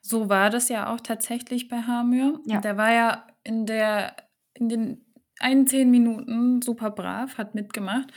[0.00, 2.40] So war das ja auch tatsächlich bei Hamir.
[2.46, 2.60] Ja.
[2.60, 4.14] Der war ja in der,
[4.54, 5.04] in den
[5.40, 8.12] ein, zehn Minuten super brav, hat mitgemacht.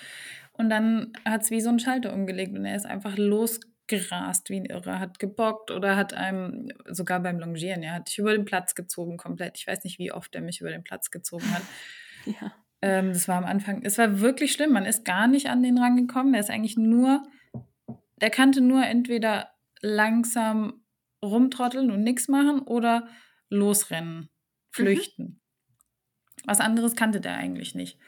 [0.53, 3.59] Und dann hat es wie so ein Schalter umgelegt und er ist einfach los
[3.91, 8.17] gerast wie ein Irrer, hat gebockt oder hat einem, sogar beim Longieren, ja, hat dich
[8.17, 9.57] über den Platz gezogen komplett.
[9.57, 11.61] Ich weiß nicht, wie oft er mich über den Platz gezogen hat.
[12.25, 12.53] ja.
[12.81, 14.71] Ähm, das war am Anfang, es war wirklich schlimm.
[14.71, 16.33] Man ist gar nicht an den rangekommen.
[16.33, 17.21] Er ist eigentlich nur,
[18.21, 19.51] der kannte nur entweder
[19.81, 20.85] langsam
[21.21, 23.09] rumtrotteln und nichts machen oder
[23.49, 24.29] losrennen,
[24.71, 25.23] flüchten.
[25.23, 25.41] Mhm.
[26.45, 27.99] Was anderes kannte der eigentlich nicht.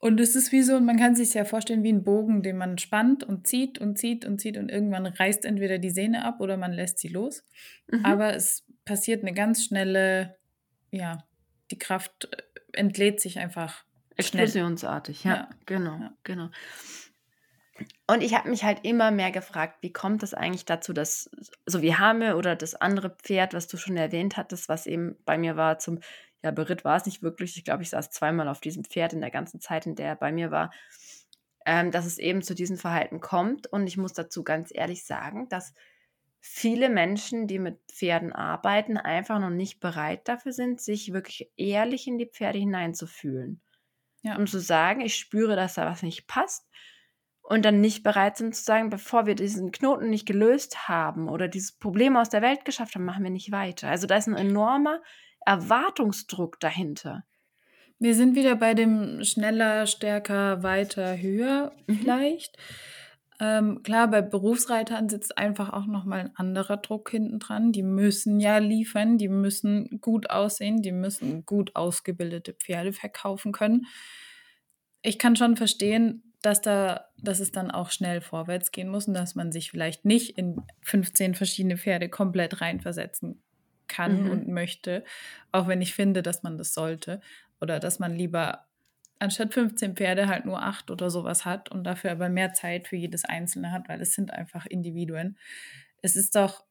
[0.00, 2.78] Und es ist wie so, man kann sich ja vorstellen, wie ein Bogen, den man
[2.78, 6.56] spannt und zieht und zieht und zieht und irgendwann reißt entweder die Sehne ab oder
[6.56, 7.44] man lässt sie los.
[7.88, 8.06] Mhm.
[8.06, 10.38] Aber es passiert eine ganz schnelle,
[10.90, 11.22] ja,
[11.70, 13.84] die Kraft äh, entlädt sich einfach.
[14.16, 16.12] Explosionsartig, ja, ja, genau, ja.
[16.24, 16.48] genau.
[18.06, 21.30] Und ich habe mich halt immer mehr gefragt, wie kommt es eigentlich dazu, dass
[21.66, 25.38] so wie Hame oder das andere Pferd, was du schon erwähnt hattest, was eben bei
[25.38, 26.00] mir war, zum
[26.42, 27.56] ja, beritt war es nicht wirklich.
[27.56, 30.16] Ich glaube, ich saß zweimal auf diesem Pferd in der ganzen Zeit, in der er
[30.16, 30.72] bei mir war,
[31.66, 33.66] ähm, dass es eben zu diesem Verhalten kommt.
[33.66, 35.74] Und ich muss dazu ganz ehrlich sagen, dass
[36.40, 42.06] viele Menschen, die mit Pferden arbeiten, einfach noch nicht bereit dafür sind, sich wirklich ehrlich
[42.06, 43.60] in die Pferde hineinzufühlen.
[44.22, 44.36] Ja.
[44.36, 46.66] Um zu sagen, ich spüre, dass da was nicht passt
[47.42, 51.48] und dann nicht bereit sind zu sagen, bevor wir diesen Knoten nicht gelöst haben oder
[51.48, 53.88] dieses Problem aus der Welt geschafft haben, machen wir nicht weiter.
[53.88, 55.02] Also da ist ein enormer
[55.44, 57.24] Erwartungsdruck dahinter.
[57.98, 61.94] Wir sind wieder bei dem schneller, stärker, weiter, höher mhm.
[61.98, 62.56] vielleicht.
[63.38, 67.72] Ähm, klar, bei Berufsreitern sitzt einfach auch nochmal ein anderer Druck hinten dran.
[67.72, 73.86] Die müssen ja liefern, die müssen gut aussehen, die müssen gut ausgebildete Pferde verkaufen können.
[75.02, 79.14] Ich kann schon verstehen, dass da, dass es dann auch schnell vorwärts gehen muss und
[79.14, 83.42] dass man sich vielleicht nicht in 15 verschiedene Pferde komplett reinversetzen
[83.90, 84.30] kann mhm.
[84.30, 85.04] und möchte,
[85.52, 87.20] auch wenn ich finde, dass man das sollte
[87.60, 88.64] oder dass man lieber
[89.18, 92.96] anstatt 15 Pferde halt nur acht oder sowas hat und dafür aber mehr Zeit für
[92.96, 95.36] jedes einzelne hat, weil es sind einfach Individuen.
[96.00, 96.64] Es ist doch,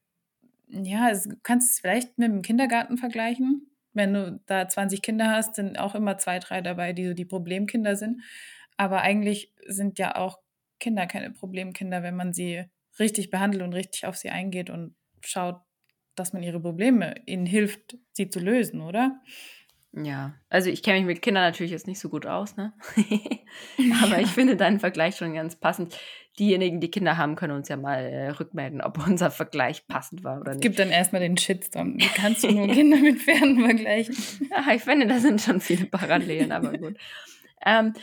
[0.67, 3.67] ja, es, du kannst es vielleicht mit dem Kindergarten vergleichen.
[3.93, 7.25] Wenn du da 20 Kinder hast, sind auch immer zwei, drei dabei, die so die
[7.25, 8.21] Problemkinder sind.
[8.77, 10.39] Aber eigentlich sind ja auch
[10.79, 12.65] Kinder keine Problemkinder, wenn man sie
[12.97, 15.61] richtig behandelt und richtig auf sie eingeht und schaut,
[16.15, 19.19] dass man ihre Probleme ihnen hilft, sie zu lösen, oder?
[19.91, 22.73] Ja, also ich kenne mich mit Kindern natürlich jetzt nicht so gut aus, ne?
[24.03, 25.97] Aber ich finde deinen Vergleich schon ganz passend.
[26.37, 30.39] Diejenigen, die Kinder haben, können uns ja mal äh, rückmelden, ob unser Vergleich passend war
[30.39, 30.57] oder nicht.
[30.57, 31.97] Es gibt dann erstmal den Shitstorm.
[31.97, 34.15] Wie kannst du nur Kinder mit Pferden vergleichen?
[34.51, 36.97] Ja, ich finde, da sind schon viele Parallelen, aber gut.
[37.65, 37.93] Ähm,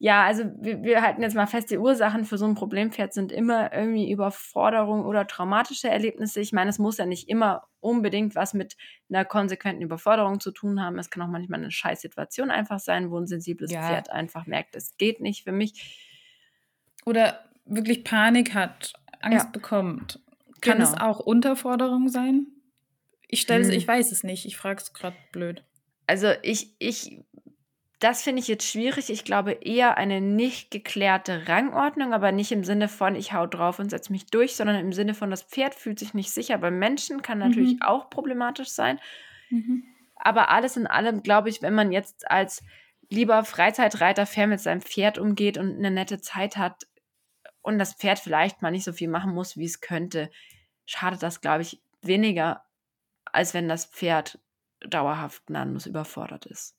[0.00, 3.32] ja, also wir, wir halten jetzt mal fest, die Ursachen für so ein Problempferd sind
[3.32, 6.40] immer irgendwie Überforderung oder traumatische Erlebnisse.
[6.40, 8.76] Ich meine, es muss ja nicht immer unbedingt was mit
[9.08, 10.98] einer konsequenten Überforderung zu tun haben.
[11.00, 13.82] Es kann auch manchmal eine Scheißsituation einfach sein, wo ein sensibles ja.
[13.82, 16.04] Pferd einfach merkt, es geht nicht für mich.
[17.04, 19.50] Oder wirklich Panik hat, Angst ja.
[19.50, 20.20] bekommt.
[20.60, 20.88] Kann genau.
[20.88, 22.46] es auch Unterforderung sein?
[23.26, 23.76] Ich stelle es, hm.
[23.76, 24.46] ich weiß es nicht.
[24.46, 25.64] Ich frage es gerade blöd.
[26.06, 27.20] Also ich, ich
[27.98, 29.10] das finde ich jetzt schwierig.
[29.10, 33.80] Ich glaube eher eine nicht geklärte Rangordnung, aber nicht im Sinne von, ich hau drauf
[33.80, 36.58] und setze mich durch, sondern im Sinne von, das Pferd fühlt sich nicht sicher.
[36.58, 37.82] Beim Menschen kann natürlich mhm.
[37.82, 39.00] auch problematisch sein.
[39.50, 39.84] Mhm.
[40.14, 42.62] Aber alles in allem, glaube ich, wenn man jetzt als
[43.08, 46.86] lieber Freizeitreiter fair mit seinem Pferd umgeht und eine nette Zeit hat
[47.62, 50.30] und das Pferd vielleicht mal nicht so viel machen muss, wie es könnte,
[50.86, 52.64] schadet das, glaube ich, weniger,
[53.24, 54.38] als wenn das Pferd
[54.80, 56.77] dauerhaft gnadenlos überfordert ist.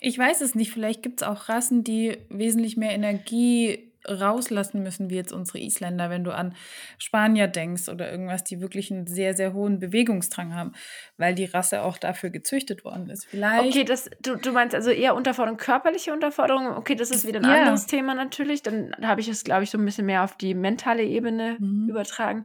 [0.00, 0.72] Ich weiß es nicht.
[0.72, 6.10] Vielleicht gibt es auch Rassen, die wesentlich mehr Energie rauslassen müssen, wie jetzt unsere Isländer,
[6.10, 6.54] wenn du an
[6.98, 10.72] Spanier denkst oder irgendwas, die wirklich einen sehr, sehr hohen Bewegungsdrang haben,
[11.16, 13.26] weil die Rasse auch dafür gezüchtet worden ist.
[13.26, 13.68] Vielleicht.
[13.68, 16.68] Okay, das, du, du meinst also eher Unterforderung, körperliche Unterforderung.
[16.76, 17.60] Okay, das ist wieder ein ja.
[17.60, 18.62] anderes Thema natürlich.
[18.62, 21.88] Dann habe ich es, glaube ich, so ein bisschen mehr auf die mentale Ebene mhm.
[21.88, 22.44] übertragen.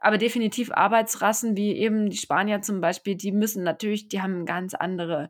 [0.00, 4.74] Aber definitiv Arbeitsrassen wie eben die Spanier zum Beispiel, die müssen natürlich, die haben ganz
[4.74, 5.28] andere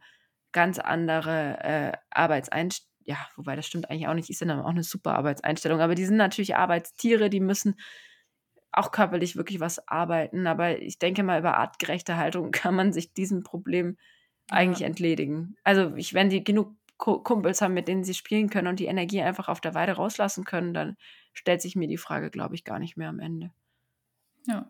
[0.52, 2.88] ganz andere äh, Arbeitseinstellungen.
[3.04, 4.28] Ja, wobei das stimmt eigentlich auch nicht.
[4.28, 5.80] Ist ja auch eine super Arbeitseinstellung.
[5.80, 7.76] Aber die sind natürlich Arbeitstiere, die müssen
[8.70, 10.46] auch körperlich wirklich was arbeiten.
[10.46, 13.96] Aber ich denke mal, über artgerechte Haltung kann man sich diesem Problem
[14.50, 14.56] ja.
[14.56, 15.56] eigentlich entledigen.
[15.64, 19.22] Also, ich, wenn die genug Kumpels haben, mit denen sie spielen können und die Energie
[19.22, 20.96] einfach auf der Weide rauslassen können, dann
[21.32, 23.52] stellt sich mir die Frage, glaube ich, gar nicht mehr am Ende.
[24.46, 24.68] Ja.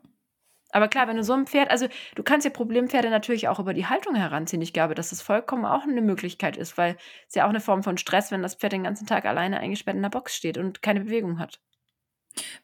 [0.70, 3.72] Aber klar, wenn du so ein Pferd, also du kannst ja Problempferde natürlich auch über
[3.72, 4.60] die Haltung heranziehen.
[4.62, 7.82] Ich glaube, dass das vollkommen auch eine Möglichkeit ist, weil es ja auch eine Form
[7.82, 10.82] von Stress, wenn das Pferd den ganzen Tag alleine eingesperrt in der Box steht und
[10.82, 11.60] keine Bewegung hat.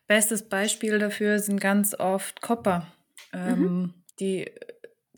[0.07, 2.87] Bestes Beispiel dafür sind ganz oft Kopper.
[3.33, 3.95] Ähm, mhm.
[4.21, 4.51] Die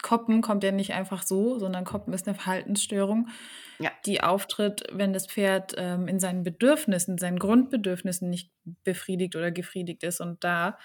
[0.03, 3.29] Koppen kommt ja nicht einfach so, sondern Koppen ist eine Verhaltensstörung,
[3.81, 3.91] Ja.
[4.05, 8.53] die auftritt, wenn das Pferd ähm, in seinen Bedürfnissen, seinen Grundbedürfnissen nicht
[8.85, 10.21] befriedigt oder gefriedigt ist.
[10.21, 10.79] Und da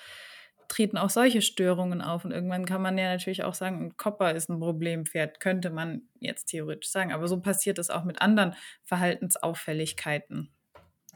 [0.71, 2.25] treten auch solche Störungen auf.
[2.25, 6.03] Und irgendwann kann man ja natürlich auch sagen, ein Kopper ist ein Problempferd, könnte man
[6.19, 7.12] jetzt theoretisch sagen.
[7.13, 10.53] Aber so passiert es auch mit anderen Verhaltensauffälligkeiten.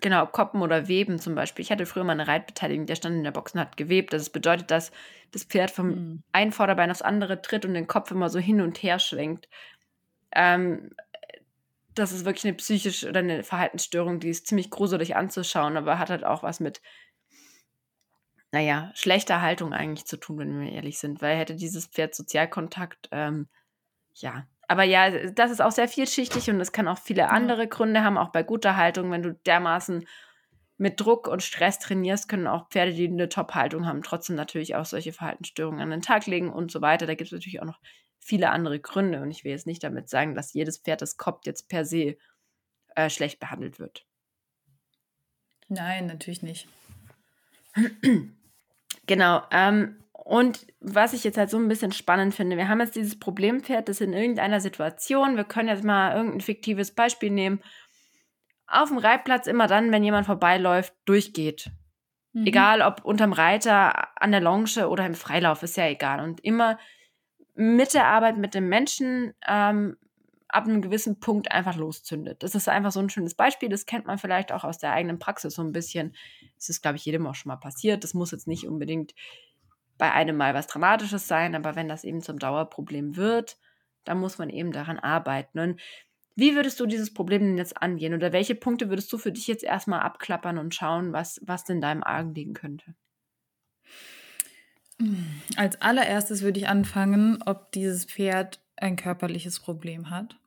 [0.01, 1.63] Genau, Koppen oder Weben zum Beispiel.
[1.63, 4.13] Ich hatte früher mal eine Reitbeteiligung, der stand in der Box und hat gewebt.
[4.13, 4.91] Das bedeutet, dass
[5.31, 6.23] das Pferd vom Mhm.
[6.33, 9.47] einen Vorderbein aufs andere tritt und den Kopf immer so hin und her schwenkt.
[10.33, 10.91] Ähm,
[11.95, 16.09] das ist wirklich eine psychische oder eine Verhaltensstörung, die ist ziemlich gruselig anzuschauen, aber hat
[16.09, 16.81] halt auch was mit,
[18.55, 23.09] naja, schlechter Haltung eigentlich zu tun, wenn wir ehrlich sind, weil hätte dieses Pferd Sozialkontakt,
[23.11, 23.49] ähm,
[24.13, 24.47] ja.
[24.69, 28.17] Aber ja, das ist auch sehr vielschichtig und es kann auch viele andere Gründe haben,
[28.17, 30.07] auch bei guter Haltung, wenn du dermaßen
[30.77, 34.85] mit Druck und Stress trainierst, können auch Pferde, die eine Top-Haltung haben, trotzdem natürlich auch
[34.85, 37.07] solche Verhaltensstörungen an den Tag legen und so weiter.
[37.07, 37.81] Da gibt es natürlich auch noch
[38.19, 41.45] viele andere Gründe und ich will jetzt nicht damit sagen, dass jedes Pferd, das koppt,
[41.45, 42.15] jetzt per se
[42.95, 44.05] äh, schlecht behandelt wird.
[45.67, 46.69] Nein, natürlich nicht.
[49.07, 49.41] Genau.
[49.51, 53.19] Ähm, und was ich jetzt halt so ein bisschen spannend finde, wir haben jetzt dieses
[53.19, 57.61] Problempferd, das in irgendeiner Situation, wir können jetzt mal irgendein fiktives Beispiel nehmen,
[58.67, 61.69] auf dem Reitplatz immer dann, wenn jemand vorbeiläuft, durchgeht.
[62.33, 62.47] Mhm.
[62.47, 66.19] Egal ob unterm Reiter, an der Longe oder im Freilauf, ist ja egal.
[66.21, 66.79] Und immer
[67.53, 69.95] mit der Arbeit mit dem Menschen ähm,
[70.55, 72.41] ab einem gewissen Punkt einfach loszündet.
[72.41, 73.69] Das ist einfach so ein schönes Beispiel.
[73.69, 76.15] Das kennt man vielleicht auch aus der eigenen Praxis so ein bisschen.
[76.55, 78.03] Das ist, glaube ich, jedem auch schon mal passiert.
[78.03, 79.13] Das muss jetzt nicht unbedingt
[79.97, 83.57] bei einem Mal was Dramatisches sein, aber wenn das eben zum Dauerproblem wird,
[84.03, 85.59] dann muss man eben daran arbeiten.
[85.59, 85.81] Und
[86.35, 88.13] wie würdest du dieses Problem denn jetzt angehen?
[88.13, 91.81] Oder welche Punkte würdest du für dich jetzt erstmal abklappern und schauen, was, was denn
[91.81, 92.95] deinem Argen liegen könnte?
[95.57, 100.37] Als allererstes würde ich anfangen, ob dieses Pferd ein körperliches Problem hat.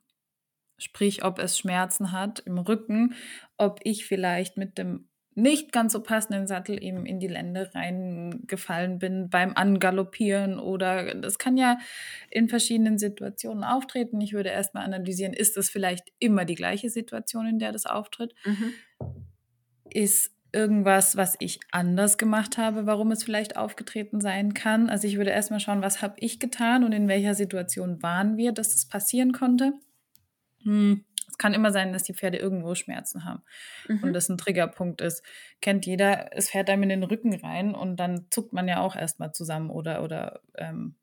[0.79, 3.13] Sprich, ob es Schmerzen hat im Rücken,
[3.57, 8.99] ob ich vielleicht mit dem nicht ganz so passenden Sattel eben in die Lände reingefallen
[8.99, 11.77] bin beim Angaloppieren oder das kann ja
[12.29, 14.19] in verschiedenen Situationen auftreten.
[14.21, 18.33] Ich würde erstmal analysieren, ist das vielleicht immer die gleiche Situation, in der das auftritt?
[18.45, 18.73] Mhm.
[19.91, 24.89] Ist irgendwas, was ich anders gemacht habe, warum es vielleicht aufgetreten sein kann?
[24.89, 28.51] Also ich würde erstmal schauen, was habe ich getan und in welcher Situation waren wir,
[28.51, 29.73] dass das passieren konnte.
[30.63, 31.05] Hm.
[31.27, 33.43] Es kann immer sein, dass die Pferde irgendwo Schmerzen haben
[33.87, 34.03] Mhm.
[34.03, 35.23] und das ein Triggerpunkt ist.
[35.61, 38.95] Kennt jeder, es fährt einem in den Rücken rein und dann zuckt man ja auch
[38.95, 40.95] erstmal zusammen oder, oder ähm,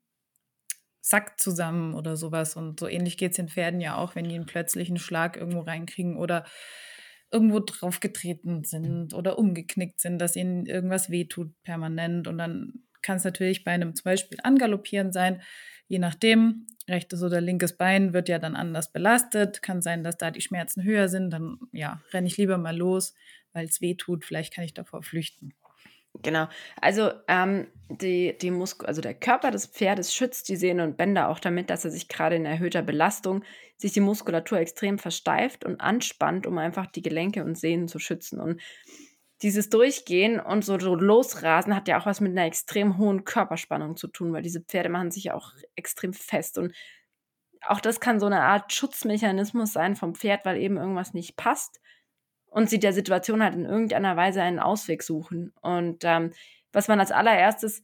[1.01, 2.55] sackt zusammen oder sowas.
[2.55, 5.61] Und so ähnlich geht es den Pferden ja auch, wenn die einen plötzlichen Schlag irgendwo
[5.61, 6.45] reinkriegen oder
[7.31, 12.27] irgendwo draufgetreten sind oder umgeknickt sind, dass ihnen irgendwas wehtut permanent.
[12.27, 15.41] Und dann kann es natürlich bei einem zum Beispiel Angaloppieren sein,
[15.87, 19.61] je nachdem, rechtes oder linkes Bein wird ja dann anders belastet.
[19.61, 21.31] Kann sein, dass da die Schmerzen höher sind.
[21.31, 23.13] Dann ja, renne ich lieber mal los,
[23.53, 24.25] weil es weh tut.
[24.25, 25.53] Vielleicht kann ich davor flüchten.
[26.23, 26.47] Genau.
[26.81, 31.29] Also ähm, die, die Mus also der Körper des Pferdes schützt die Sehnen und Bänder
[31.29, 33.43] auch damit, dass er sich gerade in erhöhter Belastung
[33.75, 38.39] sich die Muskulatur extrem versteift und anspannt, um einfach die Gelenke und Sehnen zu schützen.
[38.39, 38.59] Und
[39.41, 43.95] dieses Durchgehen und so, so losrasen hat ja auch was mit einer extrem hohen Körperspannung
[43.95, 46.57] zu tun, weil diese Pferde machen sich ja auch extrem fest.
[46.57, 46.73] Und
[47.61, 51.79] auch das kann so eine Art Schutzmechanismus sein vom Pferd, weil eben irgendwas nicht passt
[52.47, 55.53] und sie der Situation halt in irgendeiner Weise einen Ausweg suchen.
[55.61, 56.31] Und ähm,
[56.71, 57.83] was man als allererstes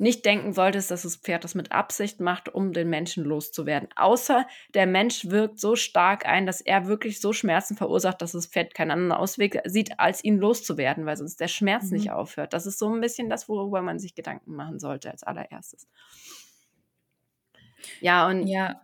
[0.00, 3.88] nicht denken sollte, ist, dass das Pferd das mit Absicht macht, um den Menschen loszuwerden.
[3.96, 8.46] Außer der Mensch wirkt so stark ein, dass er wirklich so Schmerzen verursacht, dass das
[8.46, 11.96] Pferd keinen anderen Ausweg sieht, als ihn loszuwerden, weil sonst der Schmerz Mhm.
[11.96, 12.52] nicht aufhört.
[12.54, 15.86] Das ist so ein bisschen das, worüber man sich Gedanken machen sollte als allererstes.
[18.00, 18.80] Ja, und Ja,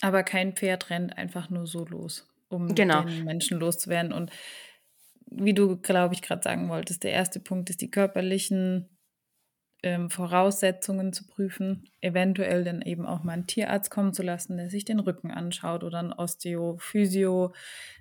[0.00, 3.02] aber kein Pferd rennt einfach nur so los, um Genau.
[3.02, 4.12] den Menschen loszuwerden.
[4.12, 4.30] Und
[5.26, 8.88] wie du, glaube ich, gerade sagen wolltest, der erste Punkt ist, die körperlichen
[9.82, 14.70] ähm, Voraussetzungen zu prüfen, eventuell dann eben auch mal einen Tierarzt kommen zu lassen, der
[14.70, 17.52] sich den Rücken anschaut oder ein Osteo, Physio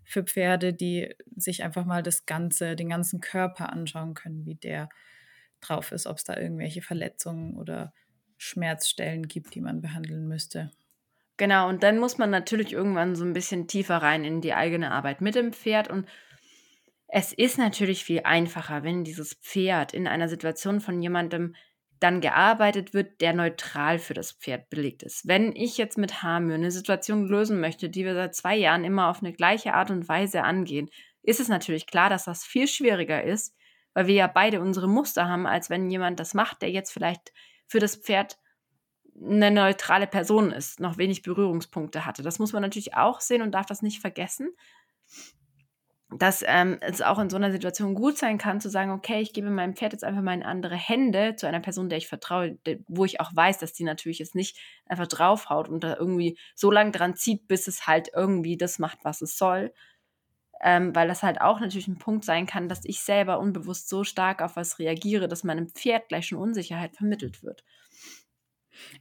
[0.05, 4.89] für Pferde, die sich einfach mal das Ganze, den ganzen Körper anschauen können, wie der
[5.59, 7.93] drauf ist, ob es da irgendwelche Verletzungen oder
[8.37, 10.71] Schmerzstellen gibt, die man behandeln müsste.
[11.37, 14.91] Genau, und dann muss man natürlich irgendwann so ein bisschen tiefer rein in die eigene
[14.91, 15.89] Arbeit mit dem Pferd.
[15.89, 16.07] Und
[17.07, 21.55] es ist natürlich viel einfacher, wenn dieses Pferd in einer Situation von jemandem
[22.01, 25.27] dann gearbeitet wird, der neutral für das Pferd belegt ist.
[25.27, 29.07] Wenn ich jetzt mit Hamir eine Situation lösen möchte, die wir seit zwei Jahren immer
[29.07, 30.89] auf eine gleiche Art und Weise angehen,
[31.21, 33.55] ist es natürlich klar, dass das viel schwieriger ist,
[33.93, 37.31] weil wir ja beide unsere Muster haben, als wenn jemand das macht, der jetzt vielleicht
[37.67, 38.39] für das Pferd
[39.23, 42.23] eine neutrale Person ist, noch wenig Berührungspunkte hatte.
[42.23, 44.49] Das muss man natürlich auch sehen und darf das nicht vergessen,
[46.17, 49.33] dass ähm, es auch in so einer Situation gut sein kann, zu sagen, okay, ich
[49.33, 52.57] gebe meinem Pferd jetzt einfach mal in andere Hände zu einer Person, der ich vertraue,
[52.87, 56.69] wo ich auch weiß, dass die natürlich jetzt nicht einfach draufhaut und da irgendwie so
[56.69, 59.73] lange dran zieht, bis es halt irgendwie das macht, was es soll.
[60.63, 64.03] Ähm, weil das halt auch natürlich ein Punkt sein kann, dass ich selber unbewusst so
[64.03, 67.63] stark auf was reagiere, dass meinem Pferd gleich schon Unsicherheit vermittelt wird.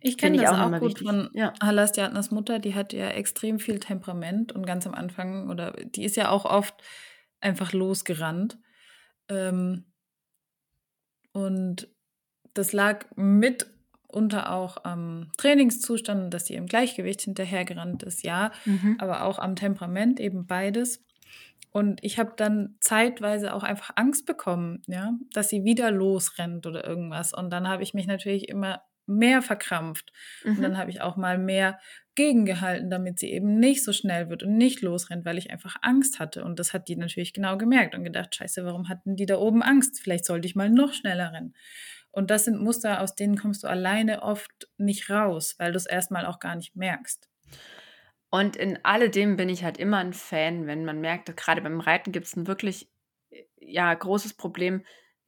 [0.01, 1.07] Ich kenne das auch, auch gut wichtig.
[1.07, 1.53] von ja.
[1.63, 6.17] Halastiatnas Mutter, die hat ja extrem viel Temperament und ganz am Anfang, oder die ist
[6.17, 6.75] ja auch oft
[7.41, 8.59] einfach losgerannt.
[9.29, 9.85] Ähm,
[11.33, 11.89] und
[12.55, 18.97] das lag mitunter auch am Trainingszustand, dass sie im Gleichgewicht hinterhergerannt ist, ja, mhm.
[18.99, 21.05] aber auch am Temperament, eben beides.
[21.73, 26.85] Und ich habe dann zeitweise auch einfach Angst bekommen, ja, dass sie wieder losrennt oder
[26.85, 27.33] irgendwas.
[27.33, 30.13] Und dann habe ich mich natürlich immer mehr verkrampft.
[30.45, 30.57] Mhm.
[30.57, 31.79] Und dann habe ich auch mal mehr
[32.15, 36.19] gegengehalten, damit sie eben nicht so schnell wird und nicht losrennt, weil ich einfach Angst
[36.19, 36.45] hatte.
[36.45, 39.63] Und das hat die natürlich genau gemerkt und gedacht, scheiße, warum hatten die da oben
[39.63, 40.01] Angst?
[40.01, 41.55] Vielleicht sollte ich mal noch schneller rennen.
[42.13, 45.87] Und das sind Muster, aus denen kommst du alleine oft nicht raus, weil du es
[45.87, 47.29] erstmal auch gar nicht merkst.
[48.31, 52.13] Und in alledem bin ich halt immer ein Fan, wenn man merkt, gerade beim Reiten
[52.13, 52.91] gibt es ein wirklich
[53.61, 54.85] ja, großes Problem,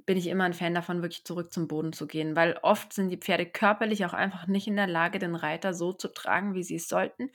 [0.07, 3.11] bin ich immer ein Fan davon, wirklich zurück zum Boden zu gehen, weil oft sind
[3.11, 6.63] die Pferde körperlich auch einfach nicht in der Lage, den Reiter so zu tragen, wie
[6.63, 7.31] sie es sollten.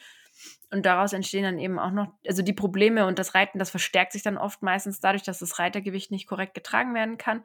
[0.72, 4.12] Und daraus entstehen dann eben auch noch, also die Probleme und das Reiten, das verstärkt
[4.12, 7.44] sich dann oft meistens dadurch, dass das Reitergewicht nicht korrekt getragen werden kann.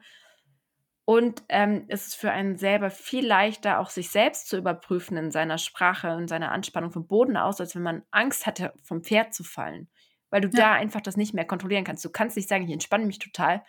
[1.05, 5.31] Und ähm, es ist für einen selber viel leichter, auch sich selbst zu überprüfen in
[5.31, 9.33] seiner Sprache und seiner Anspannung vom Boden aus, als wenn man Angst hatte, vom Pferd
[9.33, 9.89] zu fallen.
[10.29, 10.57] Weil du ja.
[10.57, 12.05] da einfach das nicht mehr kontrollieren kannst.
[12.05, 13.63] Du kannst nicht sagen, ich entspanne mich total,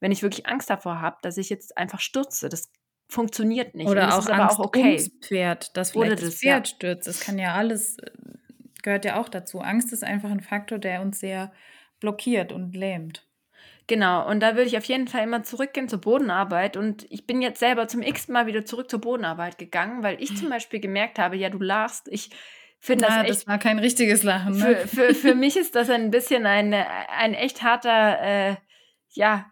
[0.00, 2.48] wenn ich wirklich Angst davor habe, dass ich jetzt einfach stürze.
[2.48, 2.72] Das
[3.08, 3.88] funktioniert nicht.
[3.88, 4.96] Oder auch Angst auch okay.
[4.96, 6.74] ums Pferd, dass vielleicht das, das, Pferd ja.
[6.74, 7.06] stürzt.
[7.06, 8.10] Das kann ja alles, äh,
[8.82, 9.60] gehört ja auch dazu.
[9.60, 11.52] Angst ist einfach ein Faktor, der uns sehr
[12.00, 13.26] blockiert und lähmt.
[13.86, 16.76] Genau, und da würde ich auf jeden Fall immer zurückgehen zur Bodenarbeit.
[16.76, 20.36] Und ich bin jetzt selber zum x Mal wieder zurück zur Bodenarbeit gegangen, weil ich
[20.36, 22.30] zum Beispiel gemerkt habe, ja, du lachst, ich
[22.78, 23.30] finde das echt.
[23.30, 24.58] Das war kein richtiges Lachen.
[24.58, 24.76] Ne?
[24.76, 28.56] Für, für, für mich ist das ein bisschen ein, ein echt harter äh,
[29.12, 29.50] ja,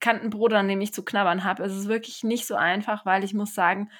[0.00, 1.64] Kantenbrot, an dem ich zu knabbern habe.
[1.64, 3.90] Es ist wirklich nicht so einfach, weil ich muss sagen,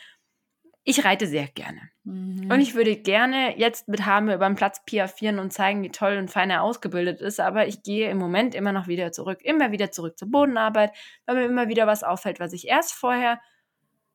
[0.84, 1.80] ich reite sehr gerne.
[2.04, 2.50] Mhm.
[2.50, 6.18] Und ich würde gerne jetzt mit Hame über den Platz piafieren und zeigen, wie toll
[6.18, 7.40] und fein er ausgebildet ist.
[7.40, 10.92] Aber ich gehe im Moment immer noch wieder zurück, immer wieder zurück zur Bodenarbeit,
[11.24, 13.40] weil mir immer wieder was auffällt, was ich erst vorher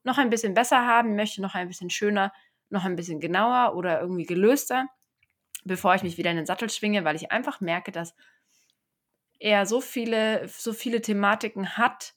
[0.03, 2.31] noch ein bisschen besser haben möchte, noch ein bisschen schöner,
[2.69, 4.87] noch ein bisschen genauer oder irgendwie gelöster,
[5.65, 8.15] bevor ich mich wieder in den Sattel schwinge, weil ich einfach merke, dass
[9.39, 12.13] er so viele, so viele Thematiken hat,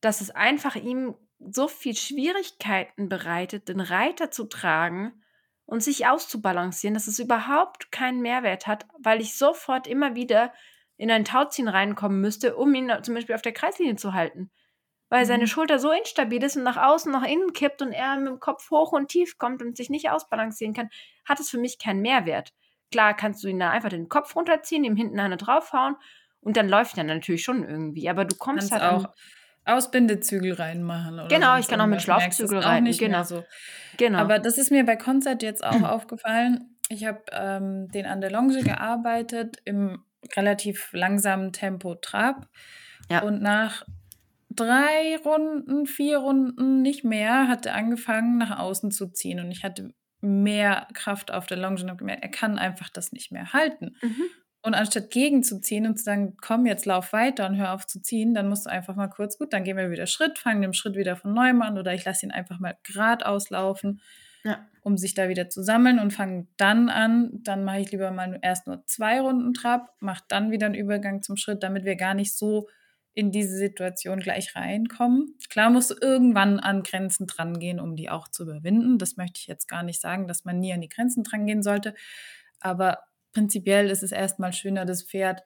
[0.00, 5.24] dass es einfach ihm so viel Schwierigkeiten bereitet, den Reiter zu tragen
[5.66, 10.52] und sich auszubalancieren, dass es überhaupt keinen Mehrwert hat, weil ich sofort immer wieder
[10.96, 14.50] in ein Tauziehen reinkommen müsste, um ihn zum Beispiel auf der Kreislinie zu halten.
[15.08, 15.28] Weil mhm.
[15.28, 18.40] seine Schulter so instabil ist und nach außen, nach innen kippt und er mit dem
[18.40, 20.90] Kopf hoch und tief kommt und sich nicht ausbalancieren kann,
[21.24, 22.52] hat es für mich keinen Mehrwert.
[22.90, 25.96] Klar kannst du ihn da einfach den Kopf runterziehen, ihm hinten eine draufhauen
[26.44, 28.08] und dann läuft er natürlich schon irgendwie.
[28.08, 29.14] Aber du kommst Kannst halt auch
[29.64, 31.14] Ausbindezügel reinmachen.
[31.14, 32.84] Oder genau, ich kann auch mit Schlauchzügel rein.
[32.84, 33.22] Genau.
[33.22, 33.44] So.
[33.96, 34.18] genau.
[34.18, 36.76] Aber das ist mir bei Konzert jetzt auch aufgefallen.
[36.90, 40.04] Ich habe ähm, den an der Longe gearbeitet im
[40.36, 42.46] relativ langsamen Tempo Trab.
[43.10, 43.22] Ja.
[43.22, 43.84] Und nach
[44.50, 49.40] drei Runden, vier Runden, nicht mehr, hat er angefangen, nach außen zu ziehen.
[49.40, 53.12] Und ich hatte mehr Kraft auf der Longe und habe gemerkt, er kann einfach das
[53.12, 53.96] nicht mehr halten.
[54.02, 54.22] Mhm.
[54.64, 58.32] Und anstatt gegenzuziehen und zu sagen, komm, jetzt lauf weiter und hör auf zu ziehen,
[58.32, 60.96] dann musst du einfach mal kurz, gut, dann gehen wir wieder Schritt, fangen den Schritt
[60.96, 64.00] wieder von neuem an oder ich lasse ihn einfach mal geradeaus laufen,
[64.42, 64.66] ja.
[64.80, 68.38] um sich da wieder zu sammeln und fange dann an, dann mache ich lieber mal
[68.40, 72.14] erst nur zwei Runden Trab, mache dann wieder einen Übergang zum Schritt, damit wir gar
[72.14, 72.66] nicht so
[73.12, 75.36] in diese Situation gleich reinkommen.
[75.50, 78.96] Klar musst du irgendwann an Grenzen dran gehen, um die auch zu überwinden.
[78.96, 81.62] Das möchte ich jetzt gar nicht sagen, dass man nie an die Grenzen dran gehen
[81.62, 81.94] sollte.
[82.60, 83.00] Aber
[83.34, 85.44] prinzipiell ist es erstmal schöner, das Pferd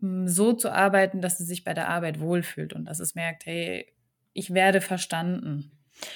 [0.00, 3.46] hm, so zu arbeiten, dass es sich bei der Arbeit wohlfühlt und dass es merkt,
[3.46, 3.90] hey,
[4.34, 5.70] ich werde verstanden.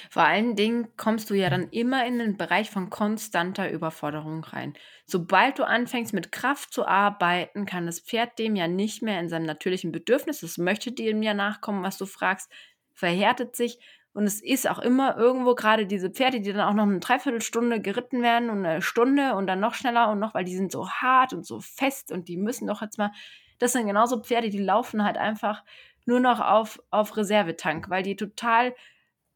[0.09, 4.73] Vor allen Dingen kommst du ja dann immer in den Bereich von konstanter Überforderung rein.
[5.05, 9.29] Sobald du anfängst mit Kraft zu arbeiten, kann das Pferd dem ja nicht mehr in
[9.29, 12.51] seinem natürlichen Bedürfnis, es möchte dem ja nachkommen, was du fragst,
[12.93, 13.79] verhärtet sich
[14.13, 17.79] und es ist auch immer irgendwo gerade diese Pferde, die dann auch noch eine Dreiviertelstunde
[17.81, 20.89] geritten werden und eine Stunde und dann noch schneller und noch, weil die sind so
[20.89, 23.11] hart und so fest und die müssen doch jetzt mal.
[23.59, 25.63] Das sind genauso Pferde, die laufen halt einfach
[26.05, 28.73] nur noch auf, auf Reservetank, weil die total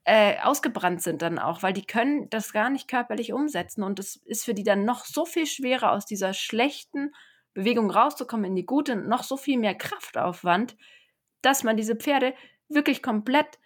[0.05, 4.17] äh, ausgebrannt sind dann auch, weil die können das gar nicht körperlich umsetzen und es
[4.17, 7.13] ist für die dann noch so viel schwerer aus dieser schlechten
[7.53, 10.75] Bewegung rauszukommen in die gute und noch so viel mehr Kraftaufwand,
[11.41, 12.33] dass man diese Pferde
[12.67, 13.59] wirklich komplett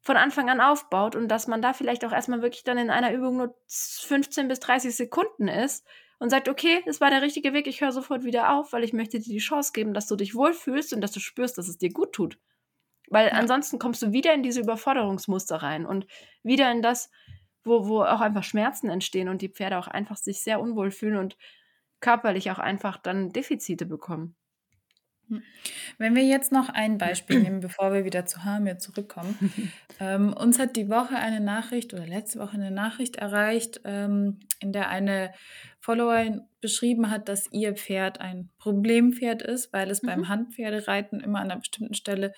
[0.00, 3.12] von Anfang an aufbaut und dass man da vielleicht auch erstmal wirklich dann in einer
[3.12, 5.86] Übung nur 15 bis 30 Sekunden ist
[6.18, 8.92] und sagt, okay, das war der richtige Weg, ich höre sofort wieder auf, weil ich
[8.92, 11.78] möchte dir die Chance geben, dass du dich wohlfühlst und dass du spürst, dass es
[11.78, 12.38] dir gut tut.
[13.08, 13.32] Weil ja.
[13.34, 16.06] ansonsten kommst du wieder in diese Überforderungsmuster rein und
[16.42, 17.10] wieder in das,
[17.64, 21.16] wo, wo auch einfach Schmerzen entstehen und die Pferde auch einfach sich sehr unwohl fühlen
[21.16, 21.36] und
[22.00, 24.36] körperlich auch einfach dann Defizite bekommen.
[25.30, 25.42] Hm.
[25.98, 29.72] Wenn wir jetzt noch ein Beispiel nehmen, bevor wir wieder zu Hamir zurückkommen.
[30.00, 34.72] ähm, uns hat die Woche eine Nachricht oder letzte Woche eine Nachricht erreicht, ähm, in
[34.72, 35.32] der eine
[35.78, 40.08] Followerin beschrieben hat, dass ihr Pferd ein Problempferd ist, weil es mhm.
[40.08, 42.34] beim Handpferdereiten immer an einer bestimmten Stelle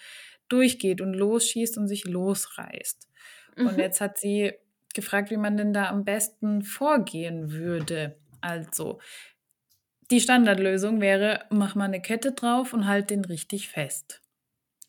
[0.49, 3.09] durchgeht und losschießt und sich losreißt.
[3.57, 3.67] Mhm.
[3.67, 4.53] Und jetzt hat sie
[4.95, 8.17] gefragt, wie man denn da am besten vorgehen würde.
[8.43, 9.01] Also,
[10.13, 14.21] die Standardlösung wäre, mach mal eine Kette drauf und halt den richtig fest.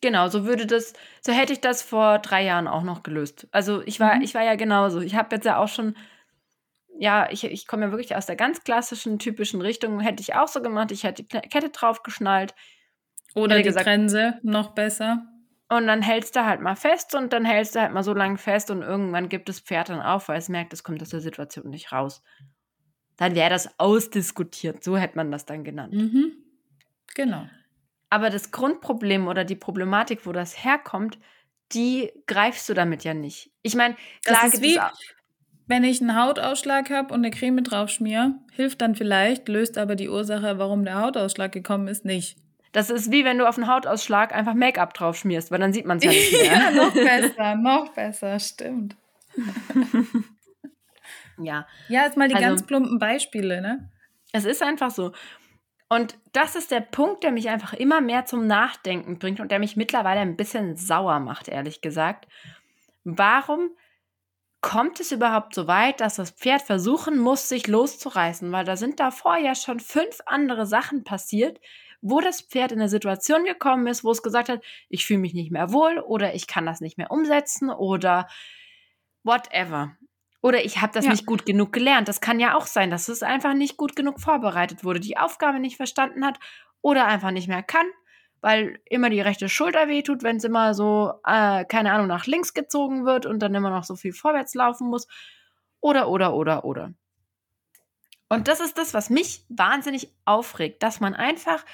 [0.02, 3.48] Genau, so würde das, so hätte ich das vor drei Jahren auch noch gelöst.
[3.50, 4.22] Also ich war, mhm.
[4.22, 5.00] ich war ja genauso.
[5.00, 5.96] Ich habe jetzt ja auch schon,
[6.98, 9.98] ja, ich, ich komme ja wirklich aus der ganz klassischen, typischen Richtung.
[10.00, 10.92] Hätte ich auch so gemacht.
[10.92, 12.54] Ich hätte die Kette draufgeschnallt.
[13.34, 15.26] Oder die gesagt, Trense, noch besser.
[15.70, 18.36] Und dann hältst du halt mal fest und dann hältst du halt mal so lange
[18.36, 21.20] fest und irgendwann gibt das Pferd dann auf, weil es merkt, es kommt aus der
[21.20, 22.22] Situation nicht raus
[23.16, 24.82] dann wäre das ausdiskutiert.
[24.82, 25.92] So hätte man das dann genannt.
[25.92, 26.32] Mhm.
[27.14, 27.46] Genau.
[28.10, 31.18] Aber das Grundproblem oder die Problematik, wo das herkommt,
[31.72, 33.50] die greifst du damit ja nicht.
[33.62, 34.78] Ich meine, klar das ist wie,
[35.66, 39.96] wenn ich einen Hautausschlag habe und eine Creme drauf schmier, hilft dann vielleicht, löst aber
[39.96, 42.36] die Ursache, warum der Hautausschlag gekommen ist, nicht.
[42.72, 45.86] Das ist wie wenn du auf einen Hautausschlag einfach Make-up drauf schmierst, weil dann sieht
[45.86, 46.44] man es ja nicht mehr.
[46.44, 48.96] ja, noch besser, noch besser, stimmt.
[51.38, 51.66] Ja.
[51.88, 53.90] Ja, jetzt mal die also, ganz plumpen Beispiele, ne?
[54.32, 55.12] Es ist einfach so.
[55.88, 59.58] Und das ist der Punkt, der mich einfach immer mehr zum Nachdenken bringt und der
[59.58, 62.26] mich mittlerweile ein bisschen sauer macht, ehrlich gesagt.
[63.04, 63.70] Warum
[64.60, 68.50] kommt es überhaupt so weit, dass das Pferd versuchen muss, sich loszureißen?
[68.50, 71.60] Weil da sind davor ja schon fünf andere Sachen passiert,
[72.00, 75.34] wo das Pferd in eine Situation gekommen ist, wo es gesagt hat, ich fühle mich
[75.34, 78.26] nicht mehr wohl oder ich kann das nicht mehr umsetzen oder
[79.22, 79.96] whatever.
[80.44, 81.10] Oder ich habe das ja.
[81.10, 82.06] nicht gut genug gelernt.
[82.06, 85.58] Das kann ja auch sein, dass es einfach nicht gut genug vorbereitet wurde, die Aufgabe
[85.58, 86.38] nicht verstanden hat
[86.82, 87.86] oder einfach nicht mehr kann,
[88.42, 92.52] weil immer die rechte Schulter wehtut, wenn es immer so, äh, keine Ahnung, nach links
[92.52, 95.06] gezogen wird und dann immer noch so viel vorwärts laufen muss.
[95.80, 96.92] Oder, oder, oder, oder.
[98.28, 101.64] Und das ist das, was mich wahnsinnig aufregt, dass man einfach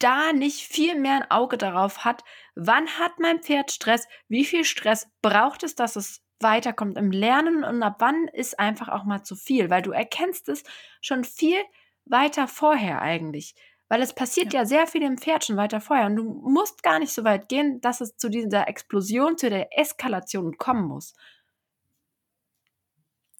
[0.00, 2.24] da nicht viel mehr ein Auge darauf hat,
[2.56, 7.64] wann hat mein Pferd Stress, wie viel Stress braucht es, dass es weiterkommt im Lernen
[7.64, 10.62] und ab wann ist einfach auch mal zu viel, weil du erkennst es
[11.00, 11.58] schon viel
[12.04, 13.54] weiter vorher eigentlich.
[13.88, 14.60] Weil es passiert ja.
[14.60, 17.48] ja sehr viel im Pferd schon weiter vorher und du musst gar nicht so weit
[17.48, 21.14] gehen, dass es zu dieser Explosion, zu der Eskalation kommen muss.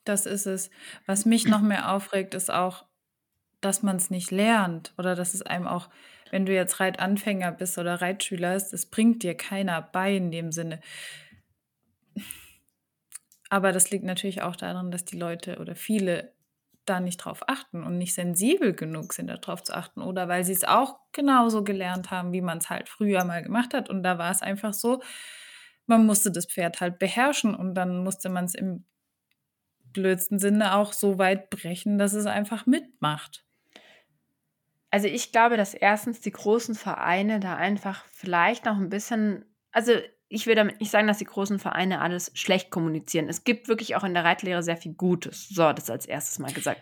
[0.04, 0.70] Das ist es.
[1.06, 2.84] Was mich noch mehr aufregt, ist auch,
[3.62, 5.88] dass man es nicht lernt oder dass es einem auch,
[6.30, 10.52] wenn du jetzt Reitanfänger bist oder Reitschüler bist, es bringt dir keiner bei in dem
[10.52, 10.80] Sinne.
[13.52, 16.32] Aber das liegt natürlich auch daran, dass die Leute oder viele
[16.86, 20.00] da nicht drauf achten und nicht sensibel genug sind, darauf zu achten.
[20.00, 23.74] Oder weil sie es auch genauso gelernt haben, wie man es halt früher mal gemacht
[23.74, 23.90] hat.
[23.90, 25.02] Und da war es einfach so,
[25.84, 28.86] man musste das Pferd halt beherrschen und dann musste man es im
[29.92, 33.44] blödsten Sinne auch so weit brechen, dass es einfach mitmacht.
[34.90, 39.92] Also ich glaube, dass erstens die großen Vereine da einfach vielleicht noch ein bisschen, also
[40.32, 43.28] ich will damit nicht sagen, dass die großen Vereine alles schlecht kommunizieren.
[43.28, 45.48] Es gibt wirklich auch in der Reitlehre sehr viel Gutes.
[45.48, 46.80] So, das als erstes mal gesagt.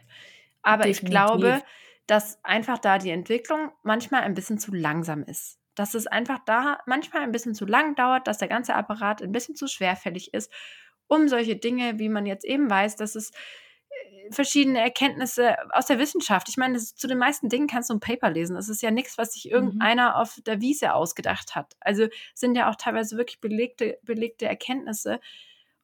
[0.63, 1.03] Aber Definitiv.
[1.03, 1.63] ich glaube,
[2.07, 5.59] dass einfach da die Entwicklung manchmal ein bisschen zu langsam ist.
[5.75, 9.33] Dass es einfach da manchmal ein bisschen zu lang dauert, dass der ganze Apparat ein
[9.33, 10.53] bisschen zu schwerfällig ist,
[11.09, 13.33] um solche Dinge, wie man jetzt eben weiß, dass es
[14.31, 16.49] verschiedene Erkenntnisse aus der Wissenschaft.
[16.49, 18.55] Ich meine, zu den meisten Dingen kannst du ein Paper lesen.
[18.55, 19.51] Das ist ja nichts, was sich mhm.
[19.51, 20.17] irgendeiner mhm.
[20.17, 21.77] auf der Wiese ausgedacht hat.
[21.81, 25.21] Also sind ja auch teilweise wirklich belegte, belegte Erkenntnisse.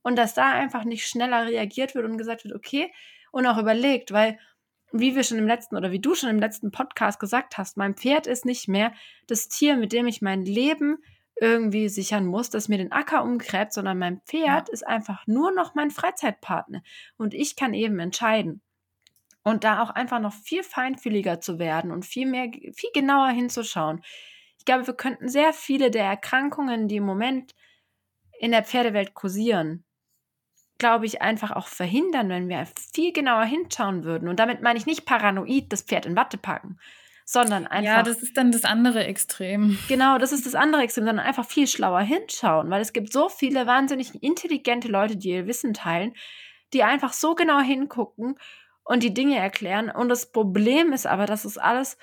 [0.03, 2.93] Und dass da einfach nicht schneller reagiert wird und gesagt wird, okay,
[3.33, 4.39] und auch überlegt, weil,
[4.93, 7.97] wie wir schon im letzten oder wie du schon im letzten Podcast gesagt hast, mein
[7.97, 8.93] Pferd ist nicht mehr
[9.27, 10.99] das Tier, mit dem ich mein Leben
[11.39, 14.73] irgendwie sichern muss, dass mir den Acker umgräbt, sondern mein Pferd ja.
[14.73, 16.83] ist einfach nur noch mein Freizeitpartner
[17.17, 18.63] und ich kann eben entscheiden.
[19.43, 24.03] Und da auch einfach noch viel feinfühliger zu werden und viel mehr, viel genauer hinzuschauen.
[24.59, 27.55] Ich glaube, wir könnten sehr viele der Erkrankungen, die im Moment
[28.41, 29.85] in der Pferdewelt kursieren,
[30.79, 34.29] glaube ich, einfach auch verhindern, wenn wir viel genauer hinschauen würden.
[34.29, 36.79] Und damit meine ich nicht paranoid das Pferd in Watte packen,
[37.29, 37.97] sondern einfach.
[37.97, 39.79] Ja, das ist dann das andere Extrem.
[39.89, 43.29] Genau, das ist das andere Extrem, sondern einfach viel schlauer hinschauen, weil es gibt so
[43.29, 46.15] viele wahnsinnig intelligente Leute, die ihr Wissen teilen,
[46.73, 48.39] die einfach so genau hingucken
[48.85, 49.91] und die Dinge erklären.
[49.91, 51.99] Und das Problem ist aber, dass es alles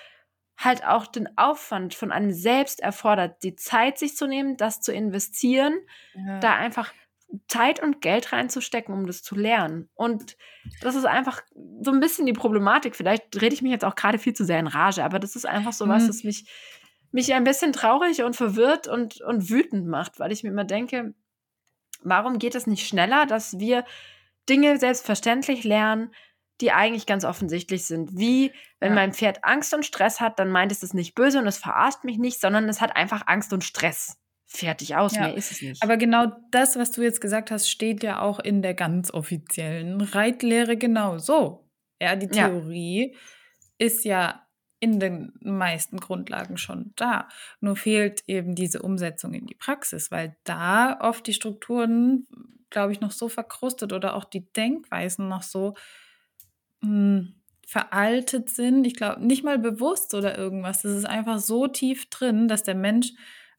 [0.57, 4.91] halt auch den Aufwand von einem selbst erfordert, die Zeit sich zu nehmen, das zu
[4.91, 5.73] investieren,
[6.15, 6.39] ja.
[6.39, 6.93] da einfach
[7.47, 9.89] Zeit und Geld reinzustecken, um das zu lernen.
[9.95, 10.37] Und
[10.81, 11.41] das ist einfach
[11.81, 12.95] so ein bisschen die Problematik.
[12.95, 15.45] Vielleicht rede ich mich jetzt auch gerade viel zu sehr in Rage, aber das ist
[15.45, 16.07] einfach so was, mhm.
[16.07, 16.45] das mich,
[17.11, 21.13] mich ein bisschen traurig und verwirrt und, und wütend macht, weil ich mir immer denke,
[22.01, 23.85] warum geht es nicht schneller, dass wir
[24.49, 26.11] Dinge selbstverständlich lernen,
[26.61, 28.17] die eigentlich ganz offensichtlich sind.
[28.17, 28.95] Wie, wenn ja.
[28.95, 32.03] mein Pferd Angst und Stress hat, dann meint es das nicht böse und es verarscht
[32.03, 34.17] mich nicht, sondern es hat einfach Angst und Stress.
[34.55, 35.21] Fertig aus, ja.
[35.21, 35.81] mehr ist es nicht.
[35.81, 39.99] Aber genau das, was du jetzt gesagt hast, steht ja auch in der ganz offiziellen
[39.99, 41.67] Reitlehre genau so.
[41.99, 43.19] Ja, die Theorie ja.
[43.79, 44.45] ist ja
[44.79, 47.29] in den meisten Grundlagen schon da.
[47.61, 52.27] Nur fehlt eben diese Umsetzung in die Praxis, weil da oft die Strukturen,
[52.69, 55.73] glaube ich, noch so verkrustet oder auch die Denkweisen noch so
[56.81, 57.35] mh, hm,
[57.65, 58.85] veraltet sind.
[58.85, 60.83] Ich glaube, nicht mal bewusst oder irgendwas.
[60.83, 63.13] Das ist einfach so tief drin, dass der Mensch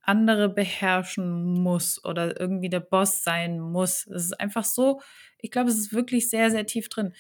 [0.07, 4.07] andere beherrschen muss oder irgendwie der Boss sein muss.
[4.07, 5.01] Es ist einfach so,
[5.39, 7.13] ich glaube, es ist wirklich sehr, sehr tief drin.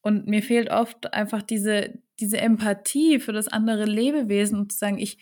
[0.00, 4.98] Und mir fehlt oft einfach diese, diese Empathie für das andere Lebewesen und zu sagen,
[4.98, 5.18] ich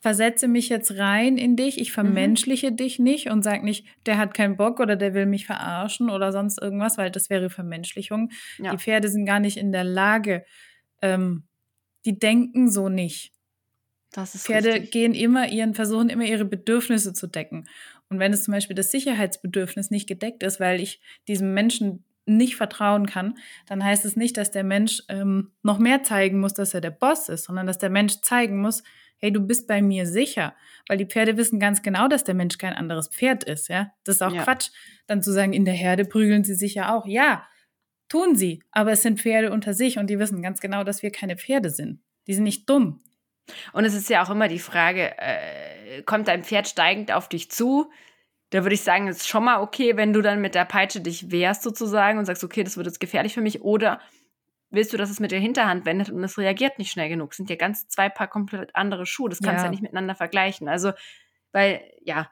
[0.00, 1.94] versetze mich jetzt rein in dich, ich mhm.
[1.94, 2.76] vermenschliche mhm.
[2.76, 6.32] dich nicht und sage nicht, der hat keinen Bock oder der will mich verarschen oder
[6.32, 8.30] sonst irgendwas, weil das wäre Vermenschlichung.
[8.58, 8.70] Ja.
[8.70, 10.44] Die Pferde sind gar nicht in der Lage,
[11.02, 11.44] ähm,
[12.04, 13.32] die denken so nicht.
[14.24, 14.90] Pferde richtig.
[14.90, 17.68] gehen immer ihren, versuchen immer ihre Bedürfnisse zu decken.
[18.08, 22.56] Und wenn es zum Beispiel das Sicherheitsbedürfnis nicht gedeckt ist, weil ich diesem Menschen nicht
[22.56, 26.74] vertrauen kann, dann heißt es nicht, dass der Mensch ähm, noch mehr zeigen muss, dass
[26.74, 28.82] er der Boss ist, sondern dass der Mensch zeigen muss,
[29.18, 30.54] hey, du bist bei mir sicher.
[30.88, 33.92] Weil die Pferde wissen ganz genau, dass der Mensch kein anderes Pferd ist, ja.
[34.04, 34.42] Das ist auch ja.
[34.42, 34.70] Quatsch,
[35.06, 37.06] dann zu sagen, in der Herde prügeln sie sich ja auch.
[37.06, 37.46] Ja,
[38.08, 41.10] tun sie, aber es sind Pferde unter sich und die wissen ganz genau, dass wir
[41.10, 42.00] keine Pferde sind.
[42.26, 43.02] Die sind nicht dumm.
[43.72, 47.50] Und es ist ja auch immer die Frage, äh, kommt dein Pferd steigend auf dich
[47.50, 47.90] zu?
[48.50, 51.00] Da würde ich sagen, es ist schon mal okay, wenn du dann mit der Peitsche
[51.00, 53.62] dich wehrst sozusagen und sagst, okay, das wird jetzt gefährlich für mich.
[53.62, 54.00] Oder
[54.70, 57.30] willst du, dass es mit der Hinterhand wendet und es reagiert nicht schnell genug?
[57.30, 59.28] Das sind ja ganz zwei Paar komplett andere Schuhe.
[59.28, 59.64] Das kannst du ja.
[59.64, 60.68] ja nicht miteinander vergleichen.
[60.68, 60.92] Also,
[61.52, 62.30] weil, ja.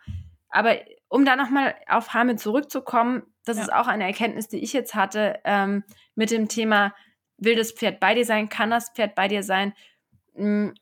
[0.49, 0.77] Aber
[1.09, 3.65] um da nochmal auf Hamid zurückzukommen, das ja.
[3.65, 5.85] ist auch eine Erkenntnis, die ich jetzt hatte ähm,
[6.15, 6.95] mit dem Thema,
[7.39, 8.49] will das Pferd bei dir sein?
[8.49, 9.75] Kann das Pferd bei dir sein?
[10.35, 10.75] Hm,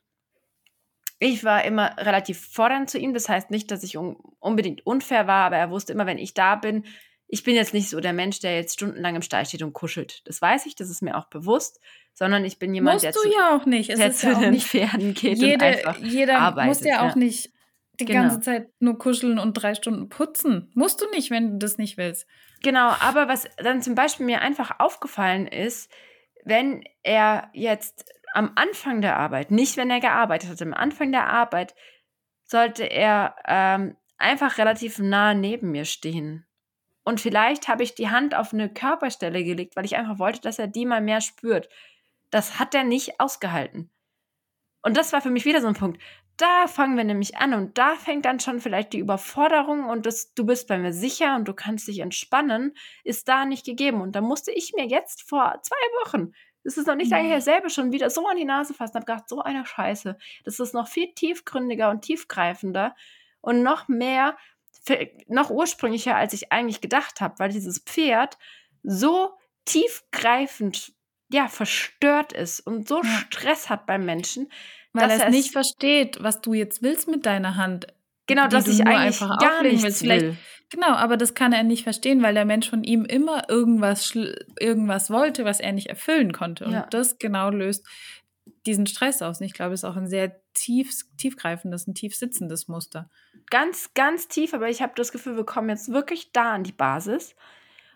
[1.23, 3.15] ich war immer relativ fordernd zu ihm.
[3.15, 6.35] Das heißt nicht, dass ich un unbedingt unfair war, aber er wusste immer, wenn ich
[6.35, 6.85] da bin,
[7.29, 10.27] ich bin jetzt nicht so der Mensch, der jetzt stundenlang im Stall steht und kuschelt.
[10.27, 11.81] Das weiß ich, das ist mir auch bewusst,
[12.13, 13.89] sondern ich bin jemand, Musst der du zu, ja auch nicht.
[13.89, 17.09] Es der zu ja den nicht Pferden geht jede, und einfach Jeder arbeitet, muss ja
[17.09, 17.53] auch nicht
[18.01, 18.23] die genau.
[18.23, 20.71] ganze Zeit nur kuscheln und drei Stunden putzen.
[20.75, 22.27] Musst du nicht, wenn du das nicht willst.
[22.63, 25.91] Genau, aber was dann zum Beispiel mir einfach aufgefallen ist,
[26.45, 31.27] wenn er jetzt am Anfang der Arbeit, nicht wenn er gearbeitet hat, am Anfang der
[31.29, 31.75] Arbeit
[32.45, 36.47] sollte er ähm, einfach relativ nah neben mir stehen
[37.05, 40.59] und vielleicht habe ich die Hand auf eine Körperstelle gelegt, weil ich einfach wollte, dass
[40.59, 41.69] er die mal mehr spürt.
[42.31, 43.91] Das hat er nicht ausgehalten.
[44.83, 46.01] Und das war für mich wieder so ein Punkt.
[46.37, 50.33] Da fangen wir nämlich an und da fängt dann schon vielleicht die Überforderung und das,
[50.35, 52.75] du bist bei mir sicher und du kannst dich entspannen,
[53.05, 54.01] ist da nicht gegeben.
[54.01, 56.33] Und da musste ich mir jetzt vor zwei Wochen,
[56.65, 57.43] das ist noch nicht lange her, mhm.
[57.43, 60.17] selber schon wieder so an die Nase fassen, habe gedacht, so eine Scheiße.
[60.45, 62.95] Das ist noch viel tiefgründiger und tiefgreifender
[63.41, 64.37] und noch mehr
[65.29, 68.37] noch ursprünglicher, als ich eigentlich gedacht habe, weil dieses Pferd
[68.83, 69.31] so
[69.65, 70.93] tiefgreifend
[71.31, 73.03] ja, verstört ist und so.
[73.03, 74.51] Stress hat beim Menschen.
[74.93, 77.87] Weil er es nicht versteht, was du jetzt willst mit deiner Hand.
[78.27, 80.03] Genau, dass ich eigentlich gar nichts willst.
[80.03, 80.37] will.
[80.73, 84.15] Genau, aber das kann er nicht verstehen, weil der Mensch von ihm immer irgendwas,
[84.59, 86.65] irgendwas wollte, was er nicht erfüllen konnte.
[86.65, 86.87] Und ja.
[86.91, 87.87] das genau löst
[88.67, 89.41] diesen Stress aus.
[89.41, 93.11] Und ich glaube, es ist auch ein sehr tief, tiefgreifendes, ein tief sitzendes Muster
[93.53, 96.73] ganz, ganz tief, aber ich habe das Gefühl, wir kommen jetzt wirklich da an die
[96.73, 97.37] Basis,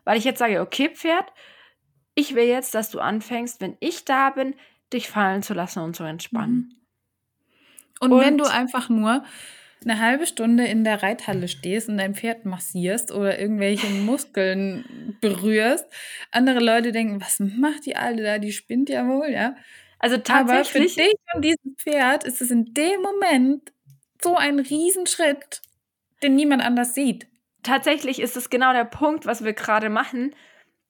[0.05, 1.33] weil ich jetzt sage, okay, Pferd,
[2.15, 4.55] ich will jetzt, dass du anfängst, wenn ich da bin,
[4.93, 6.55] dich fallen zu lassen und zu entspannen.
[6.55, 6.77] Mhm.
[8.01, 9.25] Und, und wenn du einfach nur
[9.85, 15.87] eine halbe Stunde in der Reithalle stehst und dein Pferd massierst oder irgendwelche Muskeln berührst,
[16.31, 18.39] andere Leute denken, was macht die Alte da?
[18.39, 19.55] Die spinnt ja wohl, ja.
[19.99, 20.83] Also tatsächlich.
[20.83, 23.73] Aber für dich und dieses Pferd ist es in dem Moment
[24.23, 25.63] so ein Riesenschritt,
[26.23, 27.27] den niemand anders sieht.
[27.63, 30.35] tatsächlich ist es genau der Punkt, was wir gerade machen,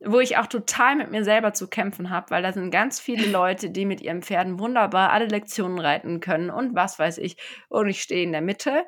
[0.04, 3.26] wo ich auch total mit mir selber zu kämpfen habe, weil da sind ganz viele
[3.30, 7.36] Leute, die mit ihren Pferden wunderbar alle Lektionen reiten können und was weiß ich.
[7.68, 8.84] Und ich stehe in der Mitte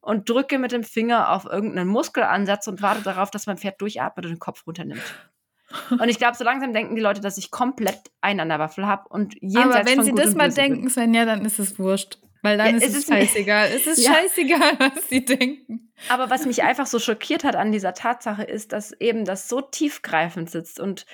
[0.00, 4.26] und drücke mit dem Finger auf irgendeinen Muskelansatz und warte darauf, dass mein Pferd durchatmet
[4.26, 5.02] und den Kopf runternimmt.
[5.90, 8.86] Und ich glaube, so langsam denken die Leute, dass ich komplett einen an der Waffel
[8.86, 12.18] habe und jenseits Aber wenn sie das mal denken, Svenja, dann ist es wurscht.
[12.42, 13.68] Weil dann ja, ist es, ist scheißegal.
[13.72, 14.12] es ist ja.
[14.12, 15.92] scheißegal, was sie denken.
[16.08, 19.60] Aber was mich einfach so schockiert hat an dieser Tatsache ist, dass eben das so
[19.60, 21.06] tiefgreifend sitzt und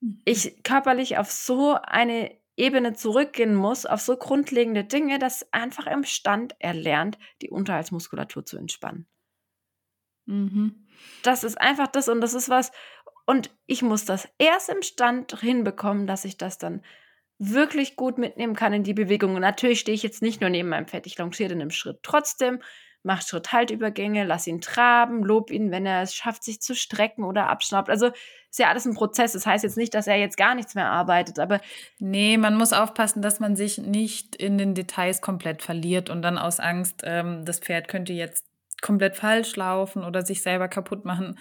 [0.00, 0.22] mhm.
[0.24, 6.04] ich körperlich auf so eine Ebene zurückgehen muss, auf so grundlegende Dinge, dass einfach im
[6.04, 9.06] Stand erlernt, die Unterhaltsmuskulatur zu entspannen.
[10.24, 10.86] Mhm.
[11.22, 12.72] Das ist einfach das und das ist was.
[13.26, 16.82] Und ich muss das erst im Stand hinbekommen, dass ich das dann
[17.38, 19.34] wirklich gut mitnehmen kann in die Bewegung.
[19.34, 21.98] Und natürlich stehe ich jetzt nicht nur neben meinem Pferd, ich longiere in einem Schritt
[22.02, 22.60] trotzdem,
[23.02, 27.48] mache Schritt-Haltübergänge, lass ihn traben, lob ihn, wenn er es schafft, sich zu strecken oder
[27.48, 27.88] abschnappt.
[27.88, 28.10] Also
[28.50, 29.32] ist ja alles ein Prozess.
[29.32, 31.60] Das heißt jetzt nicht, dass er jetzt gar nichts mehr arbeitet, aber.
[31.98, 36.38] Nee, man muss aufpassen, dass man sich nicht in den Details komplett verliert und dann
[36.38, 38.45] aus Angst, ähm, das Pferd könnte jetzt
[38.86, 41.38] komplett falsch laufen oder sich selber kaputt machen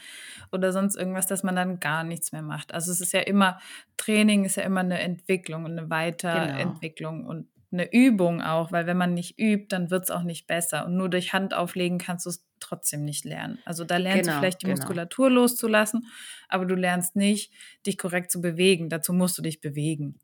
[0.51, 2.73] oder sonst irgendwas, dass man dann gar nichts mehr macht.
[2.73, 3.59] Also es ist ja immer,
[3.97, 7.29] Training ist ja immer eine Entwicklung und eine Weiterentwicklung genau.
[7.29, 10.87] und eine Übung auch, weil wenn man nicht übt, dann wird es auch nicht besser.
[10.87, 13.59] Und nur durch Hand auflegen kannst du es trotzdem nicht lernen.
[13.65, 14.77] Also da lernst genau, du vielleicht die genau.
[14.77, 16.07] Muskulatur loszulassen,
[16.49, 17.51] aber du lernst nicht,
[17.85, 18.89] dich korrekt zu bewegen.
[18.89, 20.19] Dazu musst du dich bewegen.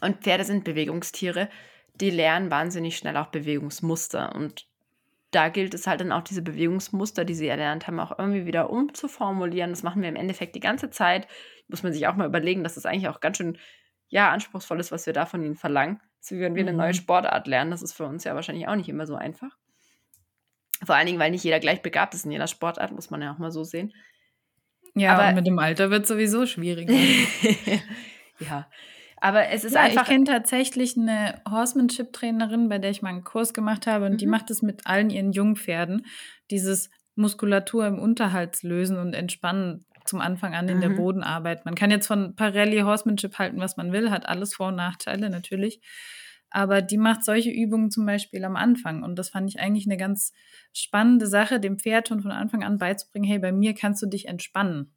[0.00, 1.48] Und Pferde sind Bewegungstiere,
[1.94, 4.34] die lernen wahnsinnig schnell auch Bewegungsmuster.
[4.34, 4.66] Und
[5.32, 8.70] da gilt es halt dann auch, diese Bewegungsmuster, die sie erlernt haben, auch irgendwie wieder
[8.70, 9.70] umzuformulieren.
[9.70, 11.26] Das machen wir im Endeffekt die ganze Zeit.
[11.68, 13.58] Muss man sich auch mal überlegen, dass das eigentlich auch ganz schön
[14.08, 16.00] ja, anspruchsvoll ist, was wir da von ihnen verlangen.
[16.20, 16.94] So wie wenn wir eine neue mhm.
[16.94, 17.70] Sportart lernen.
[17.70, 19.56] Das ist für uns ja wahrscheinlich auch nicht immer so einfach.
[20.84, 23.32] Vor allen Dingen, weil nicht jeder gleich begabt ist in jeder Sportart, muss man ja
[23.32, 23.92] auch mal so sehen.
[24.94, 26.92] Ja, aber mit dem Alter wird es sowieso schwieriger.
[28.38, 28.68] ja,
[29.22, 30.02] aber es ist ja, einfach.
[30.02, 34.16] Ich kenne tatsächlich eine Horsemanship-Trainerin, bei der ich mal einen Kurs gemacht habe, und mhm.
[34.18, 36.06] die macht es mit allen ihren Jungpferden.
[36.50, 40.80] Dieses Muskulatur im Unterhals lösen und entspannen zum Anfang an in mhm.
[40.80, 41.64] der Bodenarbeit.
[41.64, 45.30] Man kann jetzt von Parelli Horsemanship halten, was man will, hat alles Vor- und Nachteile
[45.30, 45.80] natürlich.
[46.50, 49.04] Aber die macht solche Übungen zum Beispiel am Anfang.
[49.04, 50.32] Und das fand ich eigentlich eine ganz
[50.72, 54.26] spannende Sache, dem Pferd schon von Anfang an beizubringen, hey, bei mir kannst du dich
[54.26, 54.92] entspannen.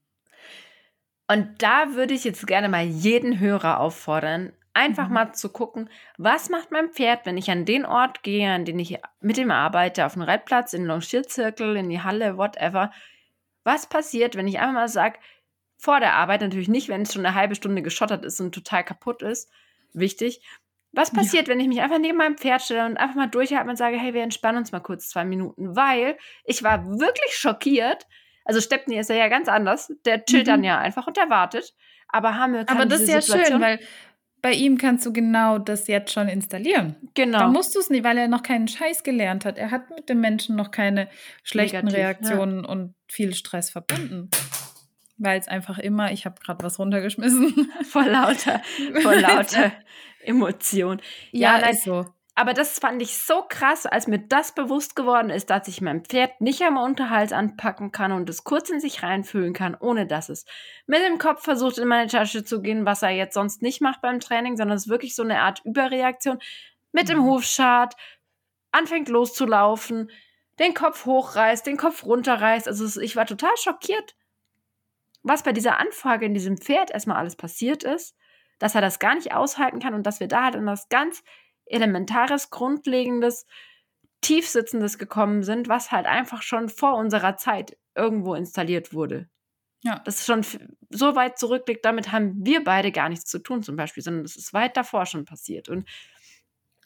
[1.28, 5.14] Und da würde ich jetzt gerne mal jeden Hörer auffordern, einfach mhm.
[5.14, 8.78] mal zu gucken, was macht mein Pferd, wenn ich an den Ort gehe, an den
[8.78, 12.92] ich mit ihm arbeite, auf den Reitplatz, in den Longierzirkel, in die Halle, whatever.
[13.64, 15.18] Was passiert, wenn ich einfach mal sage,
[15.78, 18.84] vor der Arbeit, natürlich nicht, wenn es schon eine halbe Stunde geschottert ist und total
[18.84, 19.50] kaputt ist,
[19.94, 20.42] wichtig.
[20.92, 21.54] Was passiert, ja.
[21.54, 24.14] wenn ich mich einfach neben meinem Pferd stelle und einfach mal durchhalte und sage, hey,
[24.14, 28.08] wir entspannen uns mal kurz zwei Minuten, weil ich war wirklich schockiert,
[28.46, 29.92] also Stepney ist ja ganz anders.
[30.06, 30.52] Der chillt mhm.
[30.52, 31.74] dann ja einfach und der wartet.
[32.08, 33.80] Aber Hamel kann Aber das ist ja Situation schön, weil
[34.42, 36.96] bei ihm kannst du genau das jetzt schon installieren.
[37.16, 37.40] Genau.
[37.40, 39.58] Da musst du es nicht, weil er noch keinen Scheiß gelernt hat.
[39.58, 41.10] Er hat mit dem Menschen noch keine
[41.44, 42.70] schlechten Negativ, Reaktionen ja.
[42.70, 44.30] und viel Stress verbunden.
[45.18, 47.72] Weil es einfach immer, ich habe gerade was runtergeschmissen.
[47.90, 48.62] vor lauter,
[49.02, 49.72] vor lauter
[50.24, 51.02] Emotion.
[51.32, 52.06] Ja, ja ist so.
[52.38, 56.04] Aber das fand ich so krass, als mir das bewusst geworden ist, dass ich mein
[56.04, 60.28] Pferd nicht am Unterhals anpacken kann und es kurz in sich reinfühlen kann, ohne dass
[60.28, 60.46] es
[60.86, 64.02] mit dem Kopf versucht, in meine Tasche zu gehen, was er jetzt sonst nicht macht
[64.02, 66.40] beim Training, sondern es ist wirklich so eine Art Überreaktion
[66.92, 67.26] mit dem mhm.
[67.26, 67.96] Hufschad,
[68.72, 70.12] anfängt loszulaufen,
[70.60, 72.68] den Kopf hochreißt, den Kopf runterreißt.
[72.68, 74.18] Also ich war total schockiert,
[75.24, 78.18] was bei dieser Anfrage in diesem Pferd erstmal alles passiert ist,
[78.60, 81.24] dass er das gar nicht aushalten kann und dass wir da halt in das ganz
[81.66, 83.46] Elementares, Grundlegendes,
[84.22, 89.30] Tiefsitzendes gekommen sind, was halt einfach schon vor unserer Zeit irgendwo installiert wurde.
[89.84, 90.02] Ja.
[90.04, 90.44] Das ist schon
[90.90, 94.36] so weit zurückliegt, damit haben wir beide gar nichts zu tun, zum Beispiel, sondern das
[94.36, 95.70] ist weit davor schon passiert.
[95.70, 95.88] Und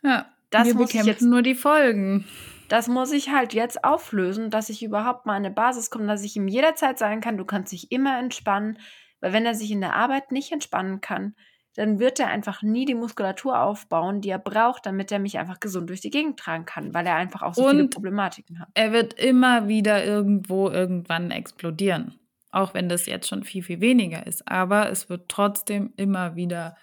[0.03, 2.25] ja, das wir muss ich jetzt nur die Folgen.
[2.67, 6.23] Das muss ich halt jetzt auflösen, dass ich überhaupt mal an eine Basis komme, dass
[6.23, 8.77] ich ihm jederzeit sagen kann, du kannst dich immer entspannen,
[9.21, 11.35] weil wenn er sich in der Arbeit nicht entspannen kann,
[11.79, 15.61] dann wird er einfach nie die Muskulatur aufbauen, die er braucht, damit er mich einfach
[15.61, 18.67] gesund durch die Gegend tragen kann, weil er einfach auch so Und viele Problematiken hat.
[18.73, 22.19] Er wird immer wieder irgendwo irgendwann explodieren.
[22.51, 24.45] Auch wenn das jetzt schon viel, viel weniger ist.
[24.45, 26.75] Aber es wird trotzdem immer wieder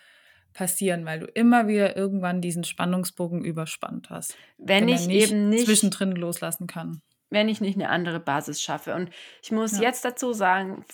[0.54, 4.34] passieren, weil du immer wieder irgendwann diesen Spannungsbogen überspannt hast.
[4.56, 7.02] Wenn, wenn ich nicht eben nicht zwischendrin loslassen kann.
[7.28, 8.94] Wenn ich nicht eine andere Basis schaffe.
[8.94, 9.10] Und
[9.42, 9.82] ich muss ja.
[9.82, 10.86] jetzt dazu sagen,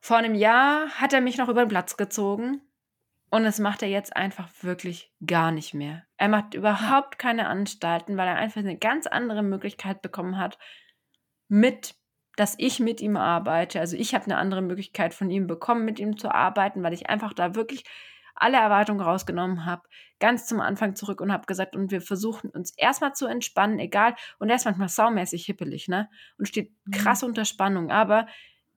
[0.00, 2.62] vor einem Jahr hat er mich noch über den Platz gezogen
[3.30, 6.04] und das macht er jetzt einfach wirklich gar nicht mehr.
[6.16, 10.58] Er macht überhaupt keine Anstalten, weil er einfach eine ganz andere Möglichkeit bekommen hat,
[11.48, 11.94] mit,
[12.36, 13.78] dass ich mit ihm arbeite.
[13.78, 17.08] Also ich habe eine andere Möglichkeit von ihm bekommen, mit ihm zu arbeiten, weil ich
[17.08, 17.84] einfach da wirklich
[18.34, 19.82] alle Erwartungen rausgenommen habe,
[20.18, 24.14] ganz zum Anfang zurück und habe gesagt, und wir versuchen uns erstmal zu entspannen, egal,
[24.38, 26.08] und er ist manchmal saumäßig hippelig, ne?
[26.38, 26.92] Und steht mhm.
[26.92, 27.28] krass mhm.
[27.28, 27.90] unter Spannung.
[27.90, 28.26] Aber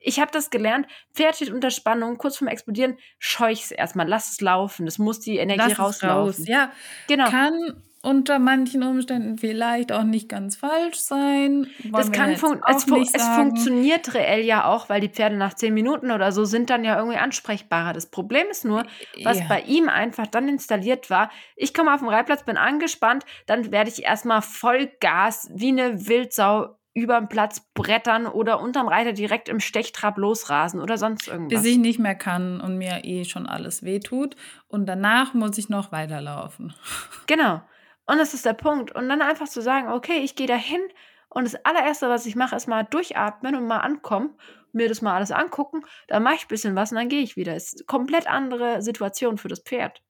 [0.04, 4.32] ich habe das gelernt, Pferd steht unter Spannung, kurz vorm Explodieren, scheuch es erstmal, lass
[4.32, 4.86] es laufen.
[4.86, 6.44] Das muss die Energie lass rauslaufen.
[6.44, 6.48] Raus.
[6.48, 6.72] Ja,
[7.08, 7.30] genau.
[7.30, 11.68] Kann unter manchen Umständen vielleicht auch nicht ganz falsch sein.
[11.86, 15.74] das kann fun es, fu es funktioniert reell ja auch, weil die Pferde nach zehn
[15.74, 17.94] Minuten oder so sind dann ja irgendwie ansprechbarer.
[17.94, 18.86] Das Problem ist nur,
[19.24, 19.46] was ja.
[19.48, 21.32] bei ihm einfach dann installiert war.
[21.56, 26.06] Ich komme auf den Reitplatz, bin angespannt, dann werde ich erstmal voll Gas wie eine
[26.06, 31.62] Wildsau über den Platz brettern oder unterm Reiter direkt im Stechtrab losrasen oder sonst irgendwas.
[31.62, 34.36] Bis ich nicht mehr kann und mir eh schon alles wehtut.
[34.68, 36.74] Und danach muss ich noch weiterlaufen.
[37.26, 37.62] Genau.
[38.06, 38.94] Und das ist der Punkt.
[38.94, 40.82] Und dann einfach zu sagen, okay, ich gehe da hin
[41.30, 44.38] und das allererste, was ich mache, ist mal durchatmen und mal ankommen,
[44.72, 45.82] mir das mal alles angucken.
[46.08, 47.56] Dann mache ich ein bisschen was und dann gehe ich wieder.
[47.56, 50.04] Ist eine komplett andere Situation für das Pferd.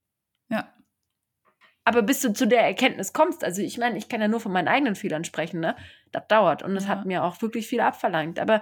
[1.86, 4.54] Aber bis du zu der Erkenntnis kommst, also ich meine, ich kann ja nur von
[4.54, 5.76] meinen eigenen Fehlern sprechen, ne?
[6.12, 6.90] Das dauert und das ja.
[6.90, 8.40] hat mir auch wirklich viel abverlangt.
[8.40, 8.62] Aber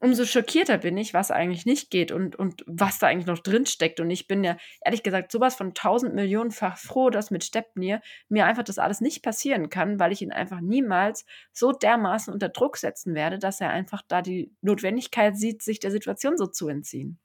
[0.00, 3.64] umso schockierter bin ich, was eigentlich nicht geht und, und was da eigentlich noch drin
[3.64, 4.00] steckt.
[4.00, 8.44] Und ich bin ja ehrlich gesagt sowas von tausend Millionenfach froh, dass mit Stepnir mir
[8.44, 12.76] einfach das alles nicht passieren kann, weil ich ihn einfach niemals so dermaßen unter Druck
[12.76, 17.18] setzen werde, dass er einfach da die Notwendigkeit sieht, sich der Situation so zu entziehen.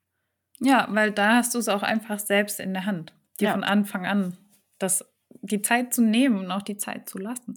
[0.62, 3.52] Ja, weil da hast du es auch einfach selbst in der Hand, dir ja.
[3.52, 4.38] von Anfang an
[4.80, 5.06] das,
[5.42, 7.56] die Zeit zu nehmen und auch die Zeit zu lassen.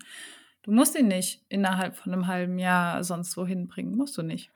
[0.63, 4.51] Du musst ihn nicht innerhalb von einem halben Jahr sonst wohin bringen, musst du nicht.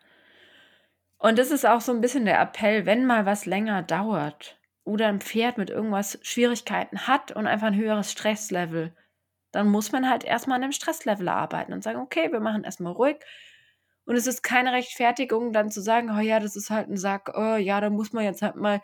[1.18, 5.08] Und das ist auch so ein bisschen der Appell, wenn mal was länger dauert oder
[5.08, 8.94] ein Pferd mit irgendwas Schwierigkeiten hat und einfach ein höheres Stresslevel,
[9.50, 12.92] dann muss man halt erstmal an dem Stresslevel arbeiten und sagen, okay, wir machen erstmal
[12.92, 13.16] ruhig.
[14.04, 17.32] Und es ist keine Rechtfertigung, dann zu sagen, oh ja, das ist halt ein Sack,
[17.34, 18.80] oh ja, da muss man jetzt halt mal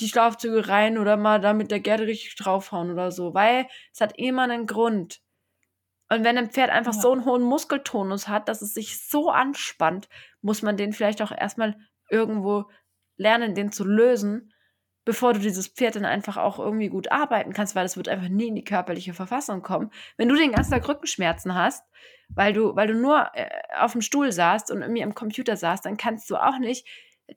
[0.00, 4.00] die Schlafzüge rein oder mal da mit der Gerte richtig draufhauen oder so, weil es
[4.00, 5.20] hat immer einen Grund.
[6.08, 7.00] Und wenn ein Pferd einfach ja.
[7.00, 10.08] so einen hohen Muskeltonus hat, dass es sich so anspannt,
[10.40, 11.76] muss man den vielleicht auch erstmal
[12.10, 12.66] irgendwo
[13.16, 14.52] lernen, den zu lösen,
[15.04, 18.28] bevor du dieses Pferd dann einfach auch irgendwie gut arbeiten kannst, weil es wird einfach
[18.28, 19.90] nie in die körperliche Verfassung kommen.
[20.16, 21.84] Wenn du den ganzen Tag Rückenschmerzen hast,
[22.28, 25.84] weil du, weil du nur äh, auf dem Stuhl saßt und irgendwie am Computer saßt,
[25.84, 26.86] dann kannst du auch nicht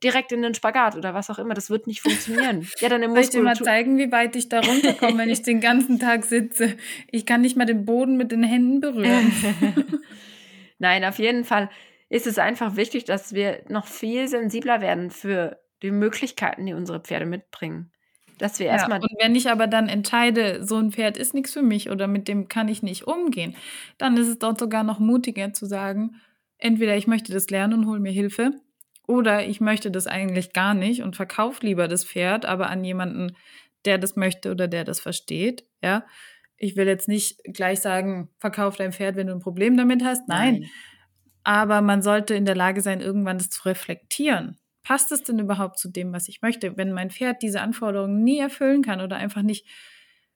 [0.03, 1.53] direkt in den Spagat oder was auch immer.
[1.53, 2.67] Das wird nicht funktionieren.
[2.79, 5.41] Ja, dann im Soll ich dir mal zeigen, wie weit ich da runterkomme, wenn ich
[5.41, 6.75] den ganzen Tag sitze?
[7.11, 9.31] Ich kann nicht mal den Boden mit den Händen berühren.
[10.79, 11.69] Nein, auf jeden Fall
[12.09, 16.99] ist es einfach wichtig, dass wir noch viel sensibler werden für die Möglichkeiten, die unsere
[16.99, 17.91] Pferde mitbringen.
[18.37, 18.99] Dass wir erstmal.
[18.99, 22.07] Ja, und wenn ich aber dann entscheide, so ein Pferd ist nichts für mich oder
[22.07, 23.55] mit dem kann ich nicht umgehen,
[23.97, 26.19] dann ist es dort sogar noch mutiger zu sagen,
[26.57, 28.51] entweder ich möchte das lernen und hole mir Hilfe
[29.07, 33.35] oder ich möchte das eigentlich gar nicht und verkaufe lieber das Pferd, aber an jemanden,
[33.85, 35.65] der das möchte oder der das versteht.
[35.81, 36.05] Ja,
[36.57, 40.27] ich will jetzt nicht gleich sagen, verkauf dein Pferd, wenn du ein Problem damit hast.
[40.27, 40.59] Nein.
[40.59, 40.69] Nein.
[41.43, 44.57] Aber man sollte in der Lage sein, irgendwann das zu reflektieren.
[44.81, 46.75] Passt es denn überhaupt zu dem, was ich möchte?
[46.77, 49.67] Wenn mein Pferd diese Anforderungen nie erfüllen kann oder einfach nicht,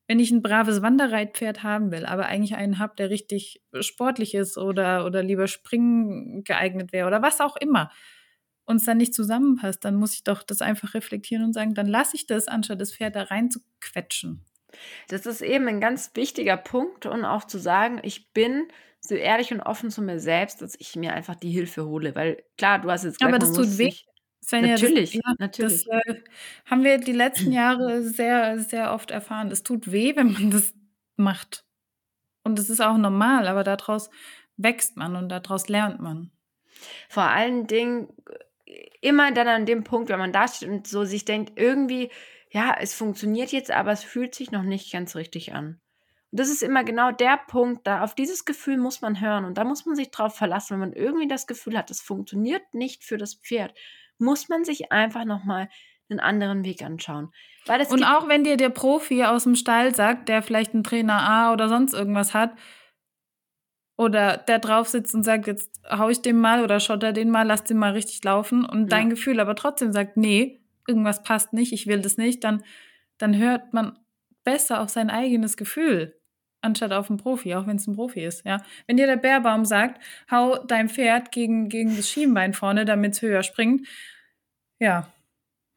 [0.07, 4.57] wenn ich ein braves Wanderreitpferd haben will, aber eigentlich einen habe, der richtig sportlich ist
[4.57, 7.91] oder, oder lieber springen geeignet wäre oder was auch immer,
[8.69, 12.15] uns dann nicht zusammenpasst, dann muss ich doch das einfach reflektieren und sagen, dann lasse
[12.15, 14.45] ich das, anstatt das Pferd da rein zu quetschen.
[15.07, 18.67] Das ist eben ein ganz wichtiger Punkt und auch zu sagen, ich bin
[19.01, 22.13] so ehrlich und offen zu mir selbst, dass ich mir einfach die Hilfe hole.
[22.13, 23.91] Weil klar, du hast jetzt gesagt, aber das tut weh.
[24.41, 25.85] Svenja, natürlich, das, ja, natürlich.
[25.85, 26.21] Das äh,
[26.65, 29.51] haben wir die letzten Jahre sehr, sehr oft erfahren.
[29.51, 30.73] Es tut weh, wenn man das
[31.17, 31.65] macht.
[32.43, 34.09] Und es ist auch normal, aber daraus
[34.57, 36.31] wächst man und daraus lernt man.
[37.09, 38.09] Vor allen Dingen
[39.01, 42.09] immer dann an dem Punkt, wenn man da steht und so sich denkt, irgendwie,
[42.51, 45.79] ja, es funktioniert jetzt, aber es fühlt sich noch nicht ganz richtig an.
[46.31, 49.57] Und das ist immer genau der Punkt, da auf dieses Gefühl muss man hören und
[49.57, 53.03] da muss man sich drauf verlassen, wenn man irgendwie das Gefühl hat, es funktioniert nicht
[53.03, 53.73] für das Pferd,
[54.19, 55.69] muss man sich einfach nochmal
[56.09, 57.31] einen anderen Weg anschauen.
[57.91, 61.53] und auch wenn dir der Profi aus dem Stall sagt, der vielleicht einen Trainer A
[61.53, 62.51] oder sonst irgendwas hat,
[63.99, 67.45] oder der drauf sitzt und sagt, jetzt hau ich den mal oder schotter den mal,
[67.45, 68.97] lass den mal richtig laufen und ja.
[68.97, 72.63] dein Gefühl aber trotzdem sagt, nee, irgendwas passt nicht, ich will das nicht, dann,
[73.17, 73.99] dann hört man
[74.45, 76.17] besser auf sein eigenes Gefühl,
[76.61, 78.63] anstatt auf einen Profi, auch wenn es ein Profi ist, ja.
[78.87, 83.21] Wenn dir der Bärbaum sagt, hau dein Pferd gegen, gegen das Schienbein vorne, damit es
[83.21, 83.85] höher springt,
[84.79, 85.11] ja,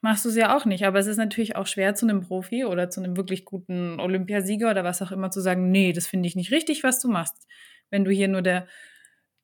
[0.01, 0.87] machst du es ja auch nicht.
[0.87, 4.71] Aber es ist natürlich auch schwer zu einem Profi oder zu einem wirklich guten Olympiasieger
[4.71, 7.49] oder was auch immer zu sagen, nee, das finde ich nicht richtig, was du machst
[7.93, 8.67] wenn du hier nur der,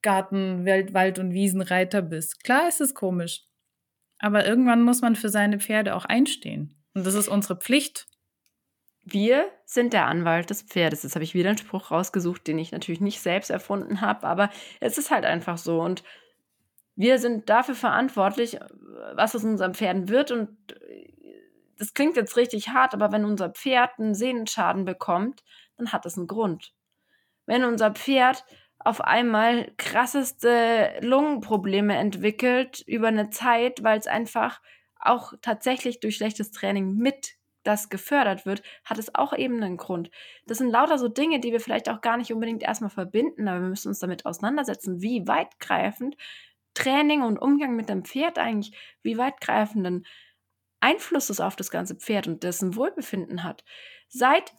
[0.02, 2.44] Garten, Welt, Wald und Wiesenreiter bist.
[2.44, 3.44] Klar ist es komisch.
[4.18, 6.74] Aber irgendwann muss man für seine Pferde auch einstehen.
[6.94, 8.06] Und das ist unsere Pflicht.
[9.04, 11.02] Wir sind der Anwalt des Pferdes.
[11.02, 14.50] Jetzt habe ich wieder einen Spruch rausgesucht, den ich natürlich nicht selbst erfunden habe, aber
[14.80, 15.80] es ist halt einfach so.
[15.80, 16.02] Und
[16.94, 18.58] wir sind dafür verantwortlich,
[19.14, 20.30] was aus unseren Pferden wird.
[20.30, 20.48] Und
[21.78, 25.42] das klingt jetzt richtig hart, aber wenn unser Pferd einen Sehnenschaden bekommt,
[25.76, 26.74] dann hat das einen Grund.
[27.48, 28.44] Wenn unser Pferd
[28.78, 34.60] auf einmal krasseste Lungenprobleme entwickelt über eine Zeit, weil es einfach
[35.00, 40.10] auch tatsächlich durch schlechtes Training mit das gefördert wird, hat es auch eben einen Grund.
[40.46, 43.62] Das sind lauter so Dinge, die wir vielleicht auch gar nicht unbedingt erstmal verbinden, aber
[43.62, 46.18] wir müssen uns damit auseinandersetzen, wie weitgreifend
[46.74, 50.04] Training und Umgang mit dem Pferd eigentlich, wie weitgreifenden
[50.80, 53.64] Einfluss es auf das ganze Pferd und dessen Wohlbefinden hat.
[54.08, 54.52] Seit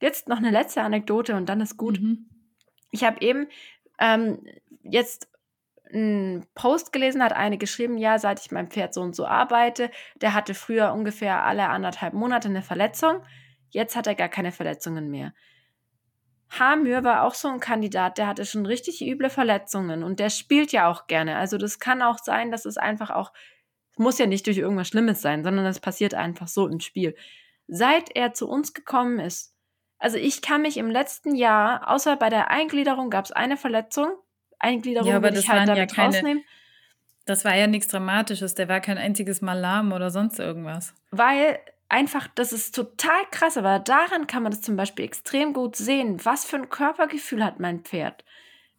[0.00, 2.00] jetzt noch eine letzte Anekdote und dann ist gut.
[2.00, 2.29] Mhm.
[2.90, 3.48] Ich habe eben
[3.98, 4.44] ähm,
[4.82, 5.28] jetzt
[5.92, 9.90] einen Post gelesen, hat eine geschrieben, ja, seit ich meinem Pferd so und so arbeite,
[10.20, 13.22] der hatte früher ungefähr alle anderthalb Monate eine Verletzung,
[13.70, 15.32] jetzt hat er gar keine Verletzungen mehr.
[16.58, 20.72] Hamür war auch so ein Kandidat, der hatte schon richtig üble Verletzungen und der spielt
[20.72, 21.36] ja auch gerne.
[21.36, 23.32] Also das kann auch sein, dass es einfach auch,
[23.96, 27.14] muss ja nicht durch irgendwas Schlimmes sein, sondern es passiert einfach so im Spiel.
[27.68, 29.54] Seit er zu uns gekommen ist,
[30.00, 34.12] also ich kann mich im letzten Jahr, außer bei der Eingliederung gab es eine Verletzung.
[34.58, 36.44] Eingliederung ja, aber das ich halt damit ja keine, rausnehmen.
[37.26, 40.94] Das war ja nichts Dramatisches, der war kein einziges Mal lahm oder sonst irgendwas.
[41.10, 45.76] Weil einfach, das ist total krass, aber daran kann man das zum Beispiel extrem gut
[45.76, 46.24] sehen.
[46.24, 48.24] Was für ein Körpergefühl hat mein Pferd?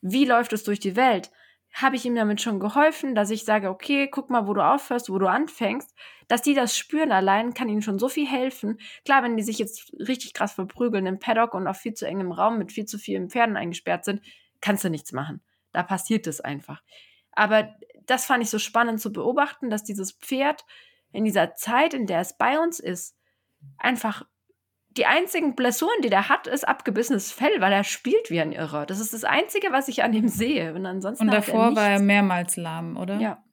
[0.01, 1.31] Wie läuft es durch die Welt?
[1.73, 5.09] Habe ich ihm damit schon geholfen, dass ich sage, okay, guck mal, wo du aufhörst,
[5.09, 5.95] wo du anfängst,
[6.27, 8.79] dass die das spüren allein, kann ihnen schon so viel helfen.
[9.05, 12.31] Klar, wenn die sich jetzt richtig krass verprügeln im Paddock und auf viel zu engem
[12.31, 14.21] Raum mit viel zu vielen Pferden eingesperrt sind,
[14.59, 15.41] kannst du nichts machen.
[15.71, 16.81] Da passiert es einfach.
[17.31, 17.73] Aber
[18.05, 20.65] das fand ich so spannend zu beobachten, dass dieses Pferd
[21.13, 23.15] in dieser Zeit, in der es bei uns ist,
[23.77, 24.25] einfach
[24.97, 28.85] die einzigen Blessuren, die der hat, ist abgebissenes Fell, weil er spielt wie ein Irrer.
[28.85, 30.73] Das ist das Einzige, was ich an ihm sehe.
[30.73, 31.25] Und ansonsten.
[31.25, 33.19] Und davor er war er mehrmals lahm, oder?
[33.19, 33.43] Ja.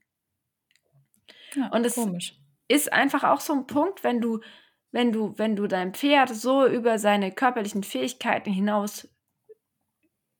[1.54, 2.34] ja und es komisch.
[2.66, 4.40] ist einfach auch so ein Punkt, wenn du,
[4.90, 9.08] wenn du, wenn du dein Pferd so über seine körperlichen Fähigkeiten hinaus,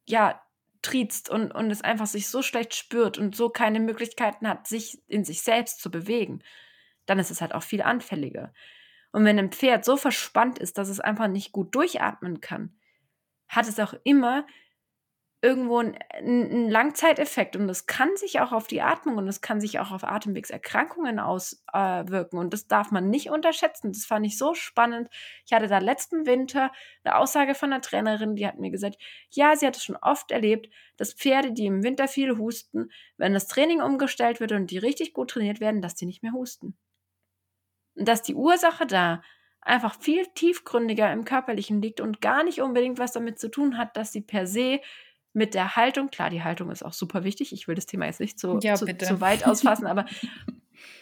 [0.07, 0.43] ja,
[0.83, 5.03] triezt und, und es einfach sich so schlecht spürt und so keine Möglichkeiten hat, sich
[5.07, 6.43] in sich selbst zu bewegen,
[7.07, 8.53] dann ist es halt auch viel anfälliger.
[9.13, 12.79] Und wenn ein Pferd so verspannt ist, dass es einfach nicht gut durchatmen kann,
[13.49, 14.47] hat es auch immer
[15.41, 19.61] irgendwo einen, einen Langzeiteffekt und das kann sich auch auf die Atmung und das kann
[19.61, 23.93] sich auch auf Atemwegserkrankungen auswirken und das darf man nicht unterschätzen.
[23.93, 25.09] Das fand ich so spannend.
[25.47, 26.73] Ich hatte da letzten Winter
[27.05, 28.97] eine Aussage von einer Trainerin, die hat mir gesagt,
[29.31, 33.33] ja, sie hat es schon oft erlebt, dass Pferde, die im Winter viel husten, wenn
[33.33, 36.77] das Training umgestellt wird und die richtig gut trainiert werden, dass die nicht mehr husten.
[37.99, 39.23] Und dass die Ursache da
[39.61, 43.97] einfach viel tiefgründiger im Körperlichen liegt und gar nicht unbedingt was damit zu tun hat,
[43.97, 44.81] dass sie per se
[45.33, 48.21] mit der Haltung, klar, die Haltung ist auch super wichtig, ich will das Thema jetzt
[48.21, 50.07] nicht so, ja, zu, zu weit ausfassen, aber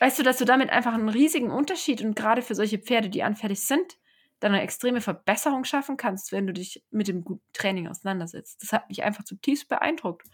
[0.01, 3.23] weißt du, dass du damit einfach einen riesigen Unterschied und gerade für solche Pferde, die
[3.23, 3.99] anfällig sind,
[4.41, 8.63] dann eine extreme Verbesserung schaffen kannst, wenn du dich mit dem guten Training auseinandersetzt.
[8.63, 10.27] Das hat mich einfach zutiefst beeindruckt.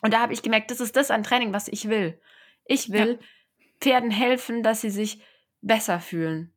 [0.00, 2.18] Und da habe ich gemerkt, das ist das an Training, was ich will.
[2.64, 3.66] Ich will ja.
[3.80, 5.20] Pferden helfen, dass sie sich
[5.62, 6.52] besser fühlen.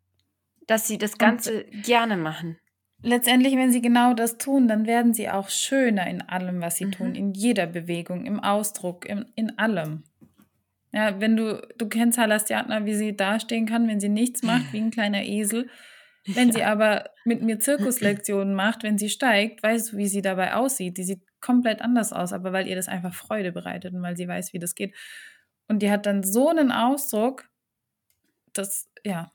[0.67, 2.57] Dass sie das Ganze Und gerne machen.
[3.01, 6.85] Letztendlich, wenn sie genau das tun, dann werden sie auch schöner in allem, was sie
[6.85, 6.91] mhm.
[6.91, 10.03] tun, in jeder Bewegung, im Ausdruck, in, in allem.
[10.91, 14.79] Ja, wenn du, du kennst Halastiatna, wie sie dastehen kann, wenn sie nichts macht, wie
[14.79, 15.69] ein kleiner Esel.
[16.25, 16.53] Wenn ja.
[16.53, 20.97] sie aber mit mir Zirkuslektionen macht, wenn sie steigt, weißt du, wie sie dabei aussieht.
[20.97, 24.27] Die sieht komplett anders aus, aber weil ihr das einfach Freude bereitet und weil sie
[24.27, 24.93] weiß, wie das geht.
[25.67, 27.48] Und die hat dann so einen Ausdruck,
[28.53, 29.31] das, ja,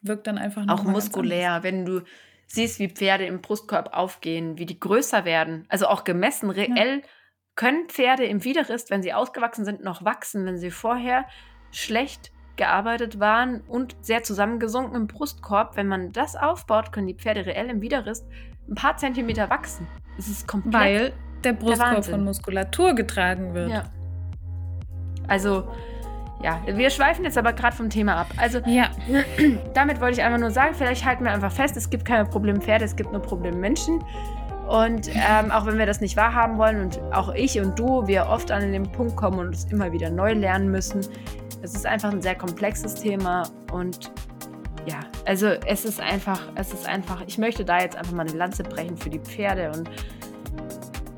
[0.00, 2.02] wirkt dann einfach noch Auch muskulär, wenn du
[2.46, 5.66] siehst, wie Pferde im Brustkorb aufgehen, wie die größer werden.
[5.68, 7.08] Also auch gemessen, reell ja.
[7.54, 11.26] können Pferde im Widerrist, wenn sie ausgewachsen sind, noch wachsen, wenn sie vorher
[11.70, 15.76] schlecht gearbeitet waren und sehr zusammengesunken im Brustkorb.
[15.76, 18.26] Wenn man das aufbaut, können die Pferde reell im Widerrist
[18.68, 19.86] ein paar Zentimeter wachsen.
[20.18, 20.74] Es ist komplett.
[20.74, 21.12] Weil
[21.44, 23.70] der Brustkorb der von Muskulatur getragen wird.
[23.70, 23.84] Ja.
[25.28, 25.70] Also
[26.42, 28.28] ja, wir schweifen jetzt aber gerade vom Thema ab.
[28.36, 28.90] Also, ja.
[29.74, 32.84] damit wollte ich einfach nur sagen, vielleicht halten wir einfach fest, es gibt keine Problempferde,
[32.84, 34.02] es gibt nur Problemmenschen.
[34.68, 38.26] Und ähm, auch wenn wir das nicht wahrhaben wollen und auch ich und du, wir
[38.28, 41.00] oft an den Punkt kommen und es immer wieder neu lernen müssen,
[41.62, 44.12] es ist einfach ein sehr komplexes Thema und
[44.84, 48.36] ja, also es ist einfach, es ist einfach, ich möchte da jetzt einfach mal eine
[48.36, 49.90] Lanze brechen für die Pferde und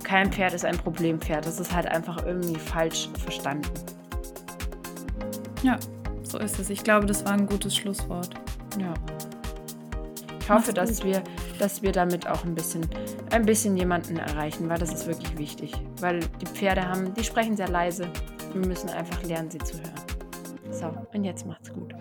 [0.05, 1.45] kein Pferd ist ein Problempferd.
[1.45, 3.69] Das ist halt einfach irgendwie falsch verstanden.
[5.63, 5.79] Ja,
[6.23, 6.71] so ist es.
[6.71, 8.31] Ich glaube, das war ein gutes Schlusswort.
[8.79, 8.95] Ja.
[10.41, 11.23] Ich hoffe, dass wir,
[11.59, 12.89] dass wir damit auch ein bisschen,
[13.31, 15.73] ein bisschen jemanden erreichen, weil das ist wirklich wichtig.
[16.01, 18.09] Weil die Pferde haben, die sprechen sehr leise.
[18.53, 20.73] Wir müssen einfach lernen, sie zu hören.
[20.73, 21.95] So, und jetzt macht's gut.